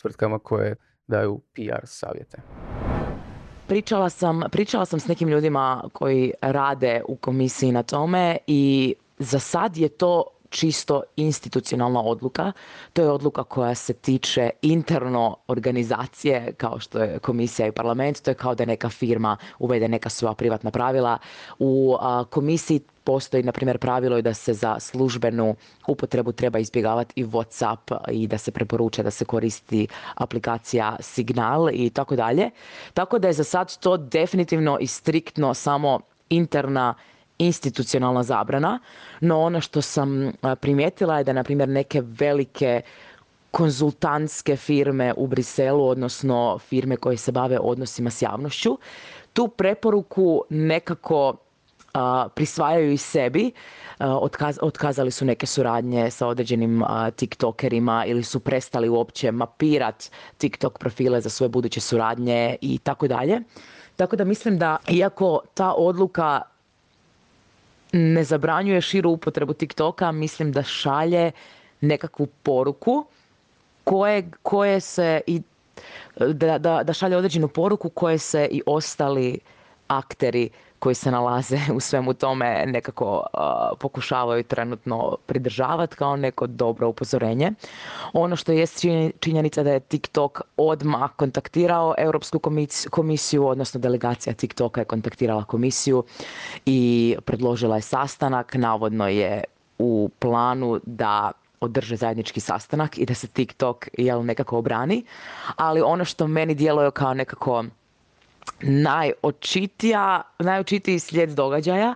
tvrtkama 0.00 0.38
koje 0.38 0.76
daju 1.06 1.40
PR 1.54 1.84
savjete. 1.84 2.38
Pričala 3.68 4.10
sam, 4.10 4.42
pričala 4.52 4.84
sam 4.84 5.00
s 5.00 5.08
nekim 5.08 5.28
ljudima 5.28 5.82
koji 5.92 6.32
rade 6.42 7.02
u 7.08 7.16
komisiji 7.16 7.72
na 7.72 7.82
tome 7.82 8.36
i 8.46 8.94
za 9.18 9.38
sad 9.38 9.76
je 9.76 9.88
to 9.88 10.24
čisto 10.56 11.02
institucionalna 11.16 12.00
odluka. 12.00 12.52
To 12.92 13.02
je 13.02 13.10
odluka 13.10 13.44
koja 13.44 13.74
se 13.74 13.92
tiče 13.92 14.50
interno 14.62 15.36
organizacije 15.48 16.52
kao 16.56 16.80
što 16.80 16.98
je 16.98 17.18
komisija 17.18 17.68
i 17.68 17.72
parlament. 17.72 18.22
To 18.22 18.30
je 18.30 18.34
kao 18.34 18.54
da 18.54 18.64
neka 18.64 18.88
firma 18.88 19.36
uvede 19.58 19.88
neka 19.88 20.08
svoja 20.08 20.34
privatna 20.34 20.70
pravila. 20.70 21.18
U 21.58 21.96
komisiji 22.30 22.80
postoji, 23.04 23.42
na 23.42 23.52
primjer, 23.52 23.78
pravilo 23.78 24.18
da 24.22 24.34
se 24.34 24.54
za 24.54 24.72
službenu 24.80 25.54
upotrebu 25.88 26.32
treba 26.32 26.58
izbjegavati 26.58 27.12
i 27.16 27.24
Whatsapp 27.24 27.96
i 28.12 28.26
da 28.26 28.38
se 28.38 28.50
preporuča 28.50 29.02
da 29.02 29.10
se 29.10 29.24
koristi 29.24 29.86
aplikacija 30.14 30.96
Signal 31.00 31.68
i 31.72 31.90
tako 31.90 32.16
dalje. 32.16 32.50
Tako 32.94 33.18
da 33.18 33.28
je 33.28 33.32
za 33.32 33.44
sad 33.44 33.76
to 33.78 33.96
definitivno 33.96 34.78
i 34.80 34.86
striktno 34.86 35.54
samo 35.54 36.00
interna 36.30 36.94
institucionalna 37.38 38.22
zabrana, 38.22 38.78
no 39.20 39.40
ono 39.40 39.60
što 39.60 39.82
sam 39.82 40.32
primijetila 40.60 41.18
je 41.18 41.24
da 41.24 41.32
na 41.32 41.44
primjer 41.44 41.68
neke 41.68 42.02
velike 42.04 42.80
konzultantske 43.50 44.56
firme 44.56 45.14
u 45.16 45.26
Briselu, 45.26 45.88
odnosno 45.88 46.58
firme 46.58 46.96
koje 46.96 47.16
se 47.16 47.32
bave 47.32 47.58
odnosima 47.58 48.10
s 48.10 48.22
javnošću, 48.22 48.78
tu 49.32 49.48
preporuku 49.48 50.42
nekako 50.50 51.36
prisvajaju 52.34 52.92
i 52.92 52.96
sebi. 52.96 53.52
otkazali 54.60 55.10
su 55.10 55.24
neke 55.24 55.46
suradnje 55.46 56.10
sa 56.10 56.26
određenim 56.26 56.84
tiktokerima 57.16 58.04
ili 58.06 58.22
su 58.22 58.40
prestali 58.40 58.88
uopće 58.88 59.32
mapirat 59.32 60.10
TikTok 60.38 60.78
profile 60.78 61.20
za 61.20 61.30
svoje 61.30 61.48
buduće 61.48 61.80
suradnje 61.80 62.56
i 62.60 62.78
tako 62.78 63.08
dalje. 63.08 63.40
Tako 63.96 64.16
da 64.16 64.24
mislim 64.24 64.58
da 64.58 64.76
iako 64.88 65.40
ta 65.54 65.72
odluka 65.72 66.42
ne 67.96 68.24
zabranjuje 68.24 68.80
širu 68.80 69.10
upotrebu 69.10 69.52
TikToka, 69.52 70.12
mislim 70.12 70.52
da 70.52 70.62
šalje 70.62 71.30
nekakvu 71.80 72.26
poruku 72.26 73.06
koje, 73.84 74.30
koje 74.42 74.80
se 74.80 75.20
i 75.26 75.42
da, 76.16 76.58
da, 76.58 76.82
da 76.82 76.92
šalje 76.92 77.16
određenu 77.16 77.48
poruku 77.48 77.88
koje 77.90 78.18
se 78.18 78.48
i 78.50 78.62
ostali 78.66 79.38
akteri 79.88 80.50
koji 80.78 80.94
se 80.94 81.10
nalaze 81.10 81.58
u 81.74 81.80
svemu 81.80 82.14
tome 82.14 82.64
nekako 82.66 83.22
pokušavaju 83.78 84.42
trenutno 84.42 85.16
pridržavati 85.26 85.96
kao 85.96 86.16
neko 86.16 86.46
dobro 86.46 86.88
upozorenje. 86.88 87.52
Ono 88.12 88.36
što 88.36 88.52
je 88.52 88.66
činjenica 89.20 89.62
da 89.62 89.72
je 89.72 89.80
TikTok 89.80 90.40
odmah 90.56 91.10
kontaktirao 91.16 91.94
Europsku 91.98 92.40
komisiju, 92.90 93.46
odnosno 93.46 93.80
delegacija 93.80 94.34
TikToka 94.34 94.80
je 94.80 94.84
kontaktirala 94.84 95.44
komisiju 95.44 96.04
i 96.66 97.16
predložila 97.24 97.76
je 97.76 97.82
sastanak. 97.82 98.54
Navodno 98.54 99.08
je 99.08 99.44
u 99.78 100.10
planu 100.18 100.80
da 100.86 101.32
održe 101.60 101.96
zajednički 101.96 102.40
sastanak 102.40 102.98
i 102.98 103.06
da 103.06 103.14
se 103.14 103.26
TikTok 103.28 103.88
jel, 103.98 104.24
nekako 104.24 104.58
obrani. 104.58 105.04
Ali 105.56 105.80
ono 105.80 106.04
što 106.04 106.26
meni 106.26 106.54
djeluje 106.54 106.90
kao 106.90 107.14
nekako 107.14 107.64
najočitija, 108.62 110.22
najočitiji 110.38 110.98
slijed 110.98 111.30
događaja 111.30 111.94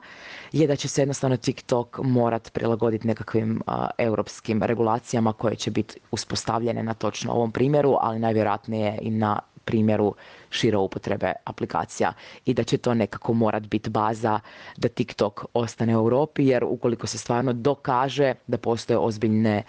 je 0.52 0.66
da 0.66 0.76
će 0.76 0.88
se 0.88 1.00
jednostavno 1.00 1.36
TikTok 1.36 1.98
morat 1.98 2.52
prilagoditi 2.52 3.06
nekakvim 3.06 3.60
europskim 3.98 4.62
regulacijama 4.62 5.32
koje 5.32 5.56
će 5.56 5.70
biti 5.70 6.00
uspostavljene 6.10 6.82
na 6.82 6.94
točno 6.94 7.32
ovom 7.32 7.52
primjeru, 7.52 7.96
ali 8.00 8.18
najvjerojatnije 8.18 8.98
i 9.02 9.10
na 9.10 9.38
primjeru 9.64 10.14
šire 10.50 10.76
upotrebe 10.76 11.32
aplikacija. 11.44 12.12
I 12.44 12.54
da 12.54 12.64
će 12.64 12.78
to 12.78 12.94
nekako 12.94 13.32
morat 13.32 13.62
biti 13.62 13.90
baza 13.90 14.40
da 14.76 14.88
TikTok 14.88 15.44
ostane 15.54 15.96
u 15.96 16.00
Europi 16.00 16.46
jer 16.46 16.64
ukoliko 16.64 17.06
se 17.06 17.18
stvarno 17.18 17.52
dokaže 17.52 18.34
da 18.46 18.58
postoje 18.58 18.98
ozbiljne 18.98 19.62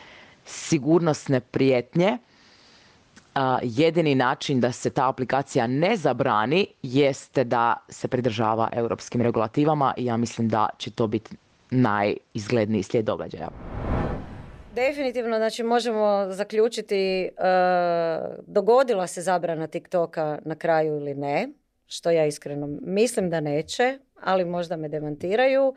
sigurnosne 0.46 1.40
prijetnje 1.40 2.18
jedini 3.64 4.16
način 4.16 4.60
da 4.60 4.72
se 4.72 4.90
ta 4.90 5.10
aplikacija 5.10 5.68
ne 5.68 5.96
zabrani 5.96 6.68
jeste 6.84 7.44
da 7.44 7.76
se 7.90 8.08
pridržava 8.08 8.70
europskim 8.74 9.22
regulativama 9.22 9.94
i 9.98 10.06
ja 10.06 10.18
mislim 10.18 10.50
da 10.50 10.70
će 10.78 10.92
to 10.92 11.08
biti 11.08 11.36
najizgledniji 11.70 12.84
slijed 12.84 13.06
događaja. 13.06 13.50
Definitivno, 14.76 15.38
znači 15.38 15.64
možemo 15.64 16.28
zaključiti 16.30 17.30
uh, 17.32 17.44
dogodila 18.48 19.08
se 19.08 19.22
zabrana 19.22 19.68
TikToka 19.68 20.40
na 20.46 20.56
kraju 20.56 20.96
ili 20.96 21.16
ne, 21.16 21.50
što 21.86 22.12
ja 22.12 22.26
iskreno 22.26 22.68
mislim 22.82 23.30
da 23.30 23.40
neće, 23.40 24.00
ali 24.22 24.46
možda 24.46 24.76
me 24.76 24.90
demantiraju. 24.90 25.76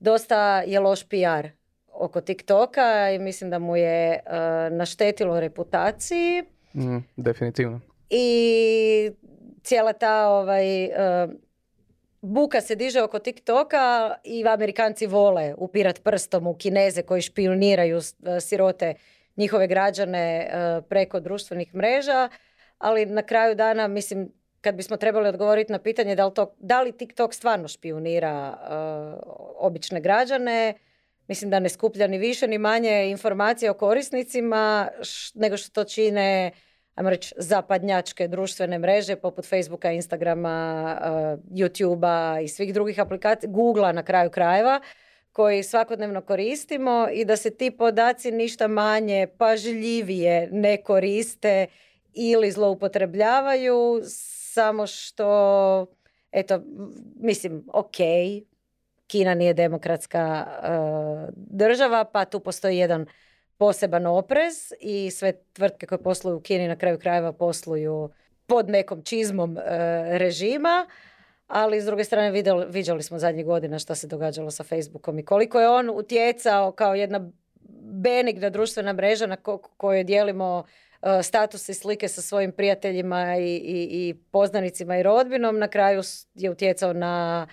Dosta 0.00 0.62
je 0.62 0.80
loš 0.80 1.08
PR 1.08 1.48
oko 1.92 2.20
TikToka 2.20 3.10
i 3.10 3.18
mislim 3.18 3.50
da 3.50 3.58
mu 3.58 3.76
je 3.76 4.20
uh, 4.26 4.76
naštetilo 4.76 5.40
reputaciji 5.40 6.44
Mm, 6.74 6.98
definitivno. 7.16 7.80
I 8.10 9.10
cijela 9.62 9.92
ta 9.92 10.28
ovaj, 10.28 10.84
uh, 10.84 10.90
buka 12.20 12.60
se 12.60 12.74
diže 12.74 13.02
oko 13.02 13.18
TikToka 13.18 14.14
i 14.24 14.48
Amerikanci 14.48 15.06
vole 15.06 15.54
upirat 15.58 16.02
prstom 16.02 16.46
u 16.46 16.54
Kineze 16.54 17.02
koji 17.02 17.22
špioniraju 17.22 17.96
uh, 17.96 18.02
sirote 18.40 18.94
njihove 19.36 19.66
građane 19.66 20.50
uh, 20.50 20.84
preko 20.88 21.20
društvenih 21.20 21.74
mreža, 21.74 22.28
ali 22.78 23.06
na 23.06 23.22
kraju 23.22 23.54
dana 23.54 23.88
mislim 23.88 24.32
kad 24.60 24.74
bismo 24.74 24.96
trebali 24.96 25.28
odgovoriti 25.28 25.72
na 25.72 25.78
pitanje 25.78 26.14
da 26.14 26.26
li, 26.26 26.34
to, 26.34 26.54
da 26.58 26.82
li 26.82 26.92
TikTok 26.92 27.34
stvarno 27.34 27.68
špionira 27.68 28.58
obične 29.56 30.00
građane, 30.00 30.74
mislim 31.28 31.50
da 31.50 31.58
ne 31.58 31.68
skuplja 31.68 32.06
ni 32.06 32.18
više 32.18 32.48
ni 32.48 32.58
manje 32.58 33.10
informacije 33.10 33.70
o 33.70 33.74
korisnicima 33.74 34.88
nego 35.34 35.56
što 35.56 35.70
to 35.70 35.84
čine 35.84 36.52
ajmo 36.98 37.10
reći, 37.10 37.34
zapadnjačke 37.36 38.28
društvene 38.28 38.78
mreže 38.78 39.16
poput 39.16 39.46
Facebooka, 39.48 39.92
Instagrama, 39.92 40.98
uh, 41.00 41.08
YouTubea 41.58 42.44
i 42.44 42.48
svih 42.48 42.74
drugih 42.74 43.00
aplikacija, 43.00 43.50
Googlea 43.50 43.92
na 43.92 44.02
kraju 44.02 44.30
krajeva, 44.30 44.80
koji 45.32 45.62
svakodnevno 45.62 46.20
koristimo 46.20 47.08
i 47.12 47.24
da 47.24 47.36
se 47.36 47.50
ti 47.50 47.70
podaci 47.70 48.30
ništa 48.30 48.68
manje 48.68 49.26
pažljivije 49.38 50.48
ne 50.52 50.82
koriste 50.82 51.66
ili 52.14 52.50
zloupotrebljavaju, 52.50 54.00
samo 54.52 54.86
što, 54.86 55.86
eto, 56.32 56.62
mislim, 57.20 57.64
ok, 57.72 57.96
Kina 59.08 59.34
nije 59.34 59.54
demokratska 59.54 60.46
uh, 60.46 61.34
država, 61.36 62.04
pa 62.04 62.24
tu 62.24 62.40
postoji 62.40 62.78
jedan 62.78 63.06
poseban 63.58 64.06
oprez 64.06 64.72
i 64.80 65.10
sve 65.10 65.32
tvrtke 65.52 65.86
koje 65.86 66.02
posluju 66.02 66.36
u 66.36 66.40
Kini 66.40 66.68
na 66.68 66.76
kraju 66.76 66.98
krajeva 66.98 67.32
posluju 67.32 68.10
pod 68.46 68.68
nekom 68.68 69.02
čizmom 69.02 69.58
e, 69.58 69.60
režima, 70.18 70.86
ali 71.46 71.80
s 71.80 71.84
druge 71.84 72.04
strane 72.04 72.30
vidjeli, 72.30 72.66
viđali 72.68 73.02
smo 73.02 73.18
zadnjih 73.18 73.46
godina 73.46 73.78
šta 73.78 73.94
se 73.94 74.06
događalo 74.06 74.50
sa 74.50 74.64
Facebookom 74.64 75.18
i 75.18 75.24
koliko 75.24 75.60
je 75.60 75.68
on 75.68 75.90
utjecao 75.90 76.72
kao 76.72 76.94
jedna 76.94 77.30
benigna 77.82 78.50
društvena 78.50 78.92
mreža 78.92 79.26
na 79.26 79.36
ko, 79.36 79.58
kojoj 79.58 80.04
dijelimo 80.04 80.64
uh, 81.02 81.08
statuse 81.22 81.72
i 81.72 81.74
slike 81.74 82.08
sa 82.08 82.22
svojim 82.22 82.52
prijateljima 82.52 83.36
i, 83.36 83.56
i, 83.56 83.88
i 83.90 84.14
poznanicima 84.30 84.98
i 84.98 85.02
rodbinom, 85.02 85.58
na 85.58 85.68
kraju 85.68 86.02
je 86.34 86.50
utjecao 86.50 86.92
na 86.92 87.46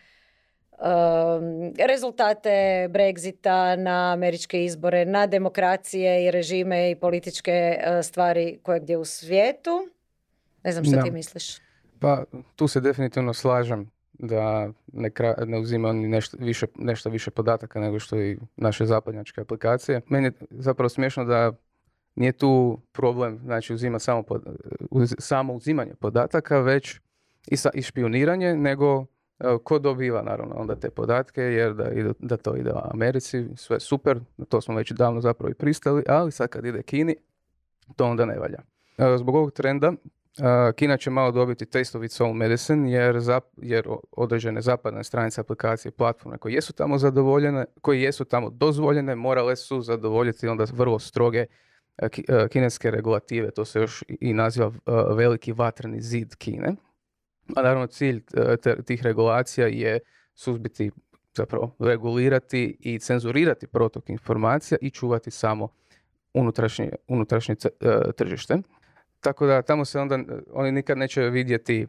rezultate 1.87 2.87
Brexita, 2.89 3.75
na 3.75 4.13
američke 4.13 4.65
izbore, 4.65 5.05
na 5.05 5.27
demokracije 5.27 6.25
i 6.25 6.31
režime 6.31 6.91
i 6.91 6.95
političke 6.95 7.77
stvari 8.03 8.59
koje 8.63 8.79
gdje 8.79 8.97
u 8.97 9.05
svijetu. 9.05 9.89
Ne 10.63 10.71
znam 10.71 10.85
što 10.85 11.01
ti 11.01 11.11
misliš. 11.11 11.57
Pa 11.99 12.23
tu 12.55 12.67
se 12.67 12.81
definitivno 12.81 13.33
slažem 13.33 13.91
da 14.13 14.69
ne, 14.93 15.09
kra, 15.09 15.35
ne 15.45 15.59
uzima 15.59 15.93
ni 15.93 16.07
nešto 16.07 16.37
više, 16.39 16.65
nešto 16.75 17.09
više 17.09 17.31
podataka 17.31 17.79
nego 17.79 17.99
što 17.99 18.19
i 18.19 18.37
naše 18.55 18.85
zapadnjačke 18.85 19.41
aplikacije. 19.41 20.01
Meni 20.07 20.27
je 20.27 20.31
zapravo 20.49 20.89
smiješno 20.89 21.25
da 21.25 21.51
nije 22.15 22.31
tu 22.31 22.79
problem 22.91 23.39
znači 23.43 23.73
uzima 23.73 23.99
samo, 23.99 24.23
uz, 24.91 25.15
samo 25.19 25.53
uzimanje 25.53 25.93
podataka, 25.99 26.59
već 26.59 26.99
i, 27.47 27.57
sa, 27.57 27.69
i 27.73 27.81
špioniranje, 27.81 28.55
nego 28.55 29.01
e, 29.01 29.05
ko 29.63 29.79
dobiva 29.79 30.21
naravno 30.21 30.55
onda 30.55 30.75
te 30.75 30.89
podatke, 30.89 31.41
jer 31.41 31.73
da, 31.73 31.91
ide, 31.91 32.13
da 32.19 32.37
to 32.37 32.55
ide 32.55 32.71
u 32.71 32.79
Americi, 32.93 33.45
sve 33.55 33.79
super, 33.79 34.19
to 34.49 34.61
smo 34.61 34.75
već 34.75 34.91
davno 34.91 35.21
zapravo 35.21 35.49
i 35.49 35.53
pristali, 35.53 36.03
ali 36.07 36.31
sad 36.31 36.49
kad 36.49 36.65
ide 36.65 36.83
Kini, 36.83 37.15
to 37.95 38.05
onda 38.05 38.25
ne 38.25 38.39
valja. 38.39 38.59
E, 38.97 39.17
zbog 39.17 39.35
ovog 39.35 39.51
trenda 39.51 39.93
Kina 40.75 40.97
će 40.97 41.09
malo 41.09 41.31
dobiti 41.31 41.65
taste 41.65 41.97
of 41.97 42.03
its 42.03 42.21
own 42.21 42.33
medicine 42.33 42.91
jer, 42.91 43.19
jer 43.57 43.87
određene 44.11 44.61
zapadne 44.61 45.03
stranice, 45.03 45.41
aplikacije, 45.41 45.91
platforme 45.91 46.37
koje 46.37 46.53
jesu 46.53 46.73
tamo 46.73 46.97
zadovoljene, 46.97 47.65
koje 47.81 48.01
jesu 48.01 48.25
tamo 48.25 48.49
dozvoljene, 48.49 49.15
morale 49.15 49.55
su 49.55 49.81
zadovoljiti 49.81 50.47
onda 50.47 50.65
vrlo 50.73 50.99
stroge 50.99 51.45
kineske 52.51 52.91
regulative. 52.91 53.51
To 53.51 53.65
se 53.65 53.79
još 53.79 54.03
i 54.07 54.33
naziva 54.33 54.71
veliki 55.15 55.53
vatreni 55.53 56.01
zid 56.01 56.35
Kine. 56.35 56.75
A 57.55 57.61
naravno 57.61 57.87
cilj 57.87 58.23
tih 58.85 59.03
regulacija 59.03 59.67
je 59.67 59.99
suzbiti, 60.33 60.91
zapravo 61.35 61.75
regulirati 61.79 62.77
i 62.79 62.99
cenzurirati 62.99 63.67
protok 63.67 64.09
informacija 64.09 64.77
i 64.81 64.89
čuvati 64.89 65.31
samo 65.31 65.67
unutrašnje, 66.33 66.91
unutrašnje 67.07 67.55
tržište. 68.15 68.57
Tako 69.19 69.45
da 69.45 69.61
tamo 69.61 69.85
se 69.85 69.99
onda, 69.99 70.19
oni 70.53 70.71
nikad 70.71 70.97
neće 70.97 71.21
vidjeti 71.21 71.81
e, 71.81 71.87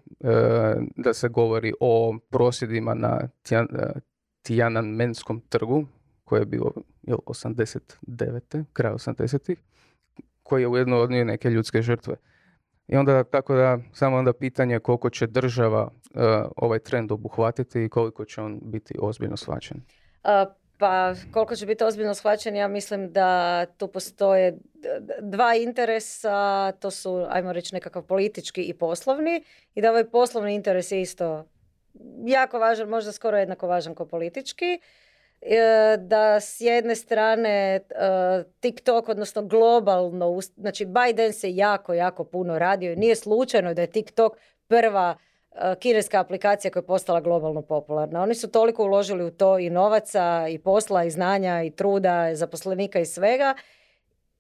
da 0.97 1.15
se 1.15 1.29
govori 1.29 1.73
o 1.81 2.19
prosvjedima 2.31 2.95
na 2.95 3.21
Tiananmenskom 4.43 5.41
trgu, 5.49 5.87
koje 6.25 6.41
je 6.41 6.47
bilo 6.47 6.73
jel, 7.03 7.19
89. 7.27 8.65
kraj 8.73 8.93
80. 8.93 9.57
koji 10.43 10.63
je 10.63 10.69
ujedno 10.69 10.97
odnio 10.97 11.25
neke 11.25 11.51
ljudske 11.51 11.83
žrtve. 11.83 12.17
I 12.89 12.97
onda 12.97 13.25
tako 13.25 13.55
da 13.55 13.79
samo 13.93 14.17
onda 14.17 14.33
pitanje 14.33 14.79
koliko 14.79 15.11
će 15.11 15.27
država 15.27 15.91
e, 16.15 16.21
ovaj 16.57 16.79
trend 16.79 17.13
obuhvatiti 17.13 17.85
i 17.85 17.89
koliko 17.89 18.25
će 18.25 18.41
on 18.41 18.61
biti 18.63 18.95
ozbiljno 19.01 19.37
shvaćen. 19.37 19.83
Pa 20.79 21.15
koliko 21.33 21.57
će 21.57 21.67
biti 21.67 21.85
ozbiljno 21.85 22.15
shvaćen, 22.15 22.57
ja 22.57 22.69
mislim 22.69 23.13
da 23.13 23.67
tu 23.67 23.89
postoje 23.89 24.59
dva 25.21 25.55
interesa, 25.55 26.73
to 26.73 26.91
su, 26.91 27.27
ajmo 27.29 27.53
reći, 27.53 27.75
nekakav 27.75 28.03
politički 28.03 28.63
i 28.63 28.75
poslovni 28.75 29.45
i 29.75 29.81
da 29.81 29.91
ovaj 29.91 30.11
poslovni 30.11 30.55
interes 30.55 30.93
je 30.93 31.01
isto 31.01 31.45
jako 32.27 32.59
važan, 32.59 32.89
možda 32.89 33.13
skoro 33.13 33.39
jednako 33.39 33.67
važan 33.67 33.95
kao 33.95 34.07
politički. 34.07 34.81
E, 35.49 35.97
da 35.97 36.41
s 36.41 36.61
jedne 36.61 36.95
strane 36.95 37.51
e, 37.51 37.81
TikTok, 38.61 39.09
odnosno 39.09 39.43
globalno, 39.43 40.41
znači 40.57 40.87
Biden 40.87 41.33
se 41.33 41.55
jako, 41.55 41.95
jako 41.95 42.25
puno 42.25 42.59
radio 42.59 42.93
i 42.93 42.97
nije 42.97 43.17
slučajno 43.17 43.75
da 43.75 43.81
je 43.83 43.91
TikTok 43.91 44.37
prva 44.69 45.17
Eh, 45.59 45.75
kineska 45.79 46.21
aplikacija 46.21 46.71
koja 46.71 46.81
je 46.81 46.87
postala 46.87 47.21
globalno 47.21 47.63
popularna. 47.63 48.23
Oni 48.23 48.35
su 48.35 48.51
toliko 48.51 48.85
uložili 48.85 49.25
u 49.25 49.31
to 49.31 49.59
i 49.59 49.71
novaca, 49.71 50.47
i 50.49 50.59
posla, 50.59 51.05
i 51.05 51.11
znanja, 51.11 51.63
i 51.63 51.71
truda, 51.71 52.31
i 52.31 52.37
zaposlenika 52.37 53.01
i 53.01 53.07
svega. 53.07 53.55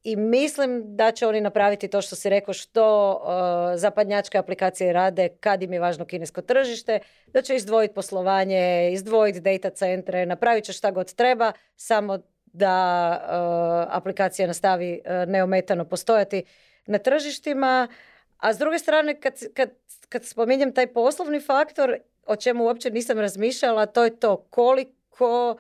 I 0.07 0.17
mislim 0.17 0.97
da 0.97 1.13
će 1.13 1.27
oni 1.27 1.41
napraviti 1.41 1.89
to 1.89 2.03
što 2.03 2.17
si 2.17 2.29
rekao 2.31 2.55
što 2.55 3.13
uh, 3.13 3.81
zapadnjačke 3.81 4.39
aplikacije 4.39 4.93
rade 4.93 5.29
kad 5.41 5.63
im 5.63 5.73
je 5.73 5.81
važno 5.81 6.05
kinesko 6.05 6.43
tržište, 6.43 7.01
da 7.27 7.43
će 7.43 7.57
izdvojiti 7.57 7.95
poslovanje, 7.95 8.91
izdvojiti 8.93 9.41
data 9.41 9.71
centre, 9.71 10.27
napravit 10.27 10.65
će 10.65 10.73
šta 10.73 10.91
god 10.91 11.15
treba, 11.15 11.53
samo 11.77 12.19
da 12.45 12.77
uh, 13.21 13.97
aplikacija 13.97 14.47
nastavi 14.47 15.01
neometano 15.27 15.85
postojati 15.85 16.45
na 16.87 16.99
tržištima. 16.99 17.89
A 18.37 18.55
s 18.55 18.59
druge 18.59 18.79
strane, 18.79 19.21
kad, 19.21 19.35
kad, 19.55 19.71
kad 20.09 20.25
spominjem 20.25 20.73
taj 20.73 20.87
poslovni 20.87 21.41
faktor, 21.41 21.97
o 22.27 22.37
čemu 22.37 22.65
uopće 22.65 22.91
nisam 22.91 23.19
razmišljala, 23.19 23.87
to 23.87 24.05
je 24.05 24.21
to 24.21 24.37
koliko 24.51 25.57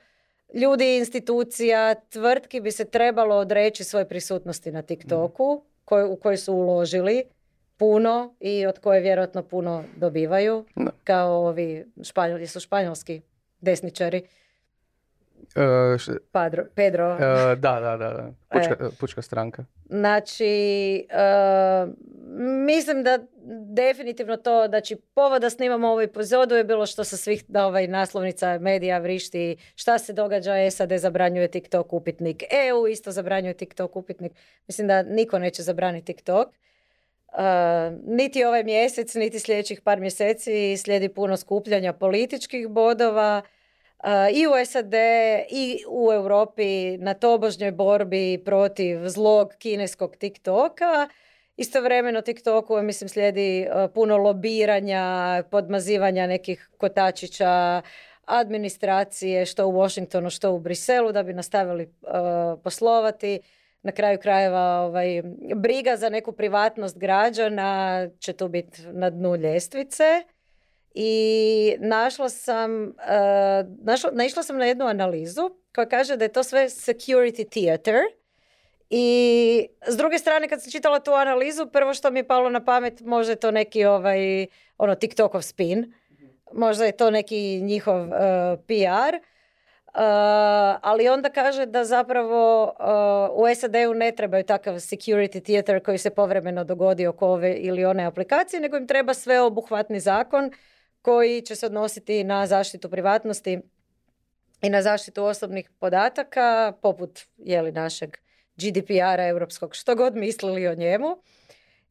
ljudi, 0.54 0.96
institucija, 0.96 1.94
tvrtki 1.94 2.60
bi 2.60 2.70
se 2.70 2.84
trebalo 2.84 3.36
odreći 3.36 3.84
svoje 3.84 4.08
prisutnosti 4.08 4.72
na 4.72 4.82
TikToku, 4.82 5.62
koj, 5.84 6.04
u 6.04 6.16
koji 6.16 6.36
su 6.36 6.54
uložili 6.54 7.24
puno 7.76 8.34
i 8.40 8.66
od 8.66 8.78
koje 8.78 9.00
vjerojatno 9.00 9.42
puno 9.42 9.84
dobivaju, 9.96 10.64
kao 11.04 11.46
ovi 11.46 11.86
španjoli, 12.02 12.46
su 12.46 12.60
španjolski 12.60 13.20
desničari. 13.60 14.22
Uh, 15.56 16.16
Padro, 16.32 16.64
Pedro. 16.74 17.14
Uh, 17.14 17.20
da, 17.58 17.80
da, 17.80 17.96
da. 17.96 18.32
Pučka, 18.48 18.76
e. 18.84 18.88
pučka 19.00 19.22
stranka. 19.22 19.64
Znači, 19.88 21.06
uh, 21.10 21.92
mislim 22.66 23.02
da 23.02 23.18
definitivno 23.74 24.36
to, 24.36 24.66
znači 24.68 24.96
povod 24.96 25.42
da 25.42 25.50
snimamo 25.50 25.88
ovu 25.88 26.00
epizodu 26.00 26.54
je 26.54 26.64
bilo 26.64 26.86
što 26.86 27.04
sa 27.04 27.16
svih 27.16 27.44
da 27.48 27.66
ovaj 27.66 27.86
naslovnica 27.86 28.58
medija 28.58 28.98
vrišti 28.98 29.56
šta 29.74 29.98
se 29.98 30.12
događa, 30.12 30.70
SAD 30.70 30.92
zabranjuje 30.92 31.48
TikTok 31.48 31.92
upitnik, 31.92 32.42
EU 32.68 32.86
isto 32.86 33.12
zabranjuje 33.12 33.54
TikTok 33.54 33.96
upitnik. 33.96 34.32
Mislim 34.68 34.88
da 34.88 35.02
niko 35.02 35.38
neće 35.38 35.62
zabraniti 35.62 36.06
TikTok. 36.06 36.48
Uh, 36.48 37.42
niti 38.06 38.44
ovaj 38.44 38.64
mjesec, 38.64 39.14
niti 39.14 39.40
sljedećih 39.40 39.80
par 39.80 40.00
mjeseci 40.00 40.76
slijedi 40.76 41.08
puno 41.08 41.36
skupljanja 41.36 41.92
političkih 41.92 42.68
bodova 42.68 43.42
uh, 43.98 44.10
i 44.32 44.46
u 44.46 44.64
SAD 44.66 44.94
i 45.50 45.78
u 45.88 46.12
Europi 46.12 46.98
na 46.98 47.14
tobožnjoj 47.14 47.72
borbi 47.72 48.42
protiv 48.44 49.08
zlog 49.08 49.52
kineskog 49.58 50.16
TikToka 50.16 51.08
Istovremeno 51.56 52.20
TikToku 52.20 52.82
mislim 52.82 53.08
slijedi 53.08 53.60
e, 53.60 53.68
puno 53.94 54.16
lobiranja, 54.16 55.42
podmazivanja 55.50 56.26
nekih 56.26 56.70
kotačića, 56.78 57.82
administracije 58.24 59.46
što 59.46 59.66
u 59.66 59.72
Washingtonu, 59.72 60.30
što 60.30 60.52
u 60.52 60.58
Briselu 60.58 61.12
da 61.12 61.22
bi 61.22 61.32
nastavili 61.32 61.82
e, 61.82 61.88
poslovati. 62.64 63.40
Na 63.82 63.92
kraju 63.92 64.18
krajeva 64.18 64.80
ovaj, 64.80 65.22
briga 65.54 65.96
za 65.96 66.08
neku 66.08 66.32
privatnost 66.32 66.98
građana 66.98 68.08
će 68.18 68.32
tu 68.32 68.48
biti 68.48 68.82
na 68.92 69.10
dnu 69.10 69.36
ljestvice. 69.36 70.04
I 70.94 71.76
našla 71.78 72.28
sam, 72.28 72.82
uh, 72.82 73.84
našla, 73.84 74.10
naišla 74.12 74.42
sam 74.42 74.58
na 74.58 74.64
jednu 74.64 74.86
analizu 74.86 75.50
koja 75.74 75.88
kaže 75.88 76.16
da 76.16 76.24
je 76.24 76.32
to 76.32 76.42
sve 76.42 76.64
security 76.64 77.48
theater 77.48 77.94
i 78.90 79.68
s 79.86 79.96
druge 79.96 80.18
strane 80.18 80.48
kad 80.48 80.62
sam 80.62 80.72
čitala 80.72 81.00
tu 81.00 81.12
analizu, 81.12 81.66
prvo 81.66 81.94
što 81.94 82.10
mi 82.10 82.18
je 82.18 82.26
palo 82.26 82.50
na 82.50 82.64
pamet, 82.64 83.00
možda 83.00 83.32
je 83.32 83.36
to 83.36 83.50
neki 83.50 83.84
ovaj, 83.84 84.46
ono 84.78 84.94
TikTokov 84.94 85.42
spin, 85.42 85.92
možda 86.52 86.84
je 86.84 86.92
to 86.92 87.10
neki 87.10 87.60
njihov 87.62 88.00
uh, 88.00 88.08
PR, 88.66 89.16
uh, 89.16 89.22
ali 90.82 91.08
onda 91.08 91.30
kaže 91.30 91.66
da 91.66 91.84
zapravo 91.84 92.64
uh, 92.64 93.50
u 93.50 93.54
SAD-u 93.54 93.94
ne 93.94 94.12
trebaju 94.12 94.44
takav 94.44 94.74
security 94.74 95.44
theater 95.44 95.84
koji 95.84 95.98
se 95.98 96.10
povremeno 96.10 96.64
dogodi 96.64 97.06
oko 97.06 97.28
ove 97.28 97.54
ili 97.54 97.84
one 97.84 98.04
aplikacije, 98.04 98.60
nego 98.60 98.76
im 98.76 98.86
treba 98.86 99.14
sveobuhvatni 99.14 100.00
zakon 100.00 100.50
koji 101.02 101.42
će 101.42 101.56
se 101.56 101.66
odnositi 101.66 102.24
na 102.24 102.46
zaštitu 102.46 102.90
privatnosti 102.90 103.60
i 104.62 104.70
na 104.70 104.82
zaštitu 104.82 105.24
osobnih 105.24 105.70
podataka, 105.78 106.72
poput 106.82 107.20
jeli, 107.36 107.72
našeg 107.72 108.16
GDPR-a 108.56 109.26
europskog, 109.26 109.74
što 109.74 109.94
god 109.94 110.16
mislili 110.16 110.68
o 110.68 110.74
njemu. 110.74 111.16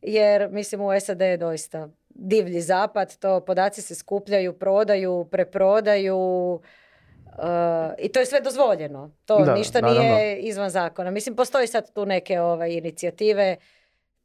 Jer, 0.02 0.50
mislim, 0.52 0.82
u 0.82 1.00
SAD 1.00 1.22
je 1.22 1.38
doista 1.38 1.90
divlji 2.10 2.62
zapad, 2.62 3.18
to 3.18 3.40
podaci 3.40 3.82
se 3.82 3.96
skupljaju, 3.96 4.54
prodaju, 4.54 5.28
preprodaju 5.32 6.18
uh, 6.54 7.94
i 7.98 8.10
to 8.10 8.20
je 8.20 8.26
sve 8.26 8.42
dozvoljeno. 8.42 9.12
To 9.26 9.54
ništa 9.56 9.82
nije 9.82 10.40
izvan 10.40 10.70
zakona. 10.70 11.12
Mislim, 11.12 11.36
postoji 11.36 11.68
sad 11.68 11.94
tu 11.94 12.06
neke 12.06 12.40
ovaj, 12.40 12.72
inicijative, 12.72 13.56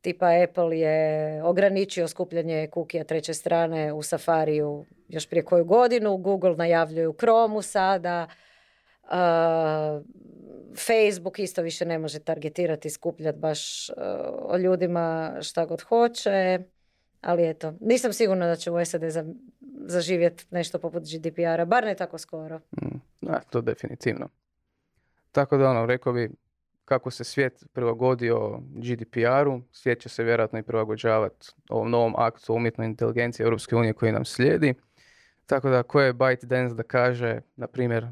tipa 0.01 0.27
Apple 0.45 0.79
je 0.79 1.43
ograničio 1.45 2.09
skupljanje 2.09 2.67
kukija 2.67 3.05
treće 3.05 3.35
strane 3.35 3.93
u 3.93 4.03
Safariju 4.03 4.85
još 5.09 5.29
prije 5.29 5.45
koju 5.45 5.65
godinu, 5.65 6.17
Google 6.17 6.57
najavljuje 6.57 7.09
u 7.09 7.13
Chromu 7.13 7.63
sada, 7.63 8.27
Facebook 10.77 11.39
isto 11.39 11.63
više 11.63 11.85
ne 11.85 11.99
može 11.99 12.19
targetirati, 12.19 12.91
skupljati 12.91 13.39
baš 13.39 13.91
uh, 13.91 13.97
o 14.43 14.57
ljudima 14.57 15.37
šta 15.41 15.67
god 15.67 15.83
hoće. 15.83 16.61
Ali 17.21 17.49
eto, 17.49 17.75
nisam 17.81 18.13
sigurna 18.13 18.47
da 18.47 18.57
će 18.57 18.71
u 18.71 18.85
SAD 18.85 19.03
zaživjeti 19.87 20.47
nešto 20.51 20.79
poput 20.79 21.03
GDPR-a, 21.03 21.65
bar 21.65 21.85
ne 21.85 21.95
tako 21.95 22.19
skoro. 22.19 22.59
Mm, 22.59 23.29
to 23.51 23.61
definitivno. 23.61 24.29
Tako 25.33 25.57
da 25.57 25.71
ono, 25.71 25.87
rekao 25.87 26.13
bi, 26.13 26.31
kako 26.85 27.11
se 27.11 27.25
svijet 27.25 27.65
prilagodio 27.73 28.61
GDPR-u, 28.61 29.63
svijet 29.73 30.01
će 30.01 30.09
se 30.09 30.25
vjerojatno 30.25 30.59
i 30.59 30.63
prilagođavati 30.63 31.49
ovom 31.69 31.91
novom 31.91 32.15
aktu 32.17 32.55
umjetnoj 32.55 32.87
inteligencije 32.87 33.45
Europske 33.45 33.77
unije 33.77 33.93
koji 33.93 34.13
nam 34.13 34.25
slijedi. 34.25 34.75
Tako 35.47 35.71
da, 35.71 35.83
ko 35.83 36.01
je 36.01 36.15
ByteDance 36.15 36.75
da 36.75 36.83
kaže, 36.83 37.41
na 37.57 37.67
primjer, 37.67 38.07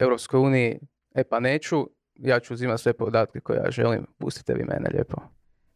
Europskoj 0.00 0.40
uniji, 0.40 0.80
e 1.14 1.24
pa 1.24 1.40
neću, 1.40 1.90
ja 2.14 2.40
ću 2.40 2.54
uzimati 2.54 2.82
sve 2.82 2.92
podatke 2.92 3.40
koje 3.40 3.56
ja 3.56 3.70
želim, 3.70 4.06
pustite 4.18 4.54
vi 4.54 4.64
mene 4.64 4.90
lijepo 4.92 5.16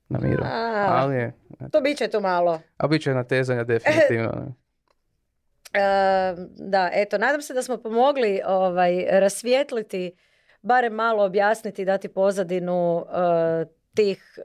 na 0.08 0.18
miru. 0.18 0.44
Ali 0.88 1.16
je, 1.16 1.32
to 1.72 1.80
bit 1.80 1.98
će 1.98 2.08
tu 2.08 2.20
malo. 2.20 2.60
A 2.76 2.86
bit 2.86 3.02
će 3.02 3.14
natezanja 3.14 3.64
definitivno. 3.64 4.32
da, 6.72 6.90
eto, 6.92 7.18
nadam 7.18 7.42
se 7.42 7.54
da 7.54 7.62
smo 7.62 7.76
pomogli 7.76 8.40
ovaj, 8.46 9.06
rasvijetliti, 9.10 10.12
barem 10.62 10.92
malo 10.92 11.24
objasniti, 11.24 11.84
dati 11.84 12.08
pozadinu 12.08 12.96
uh, 12.96 13.68
tih 13.94 14.38
uh, 14.38 14.44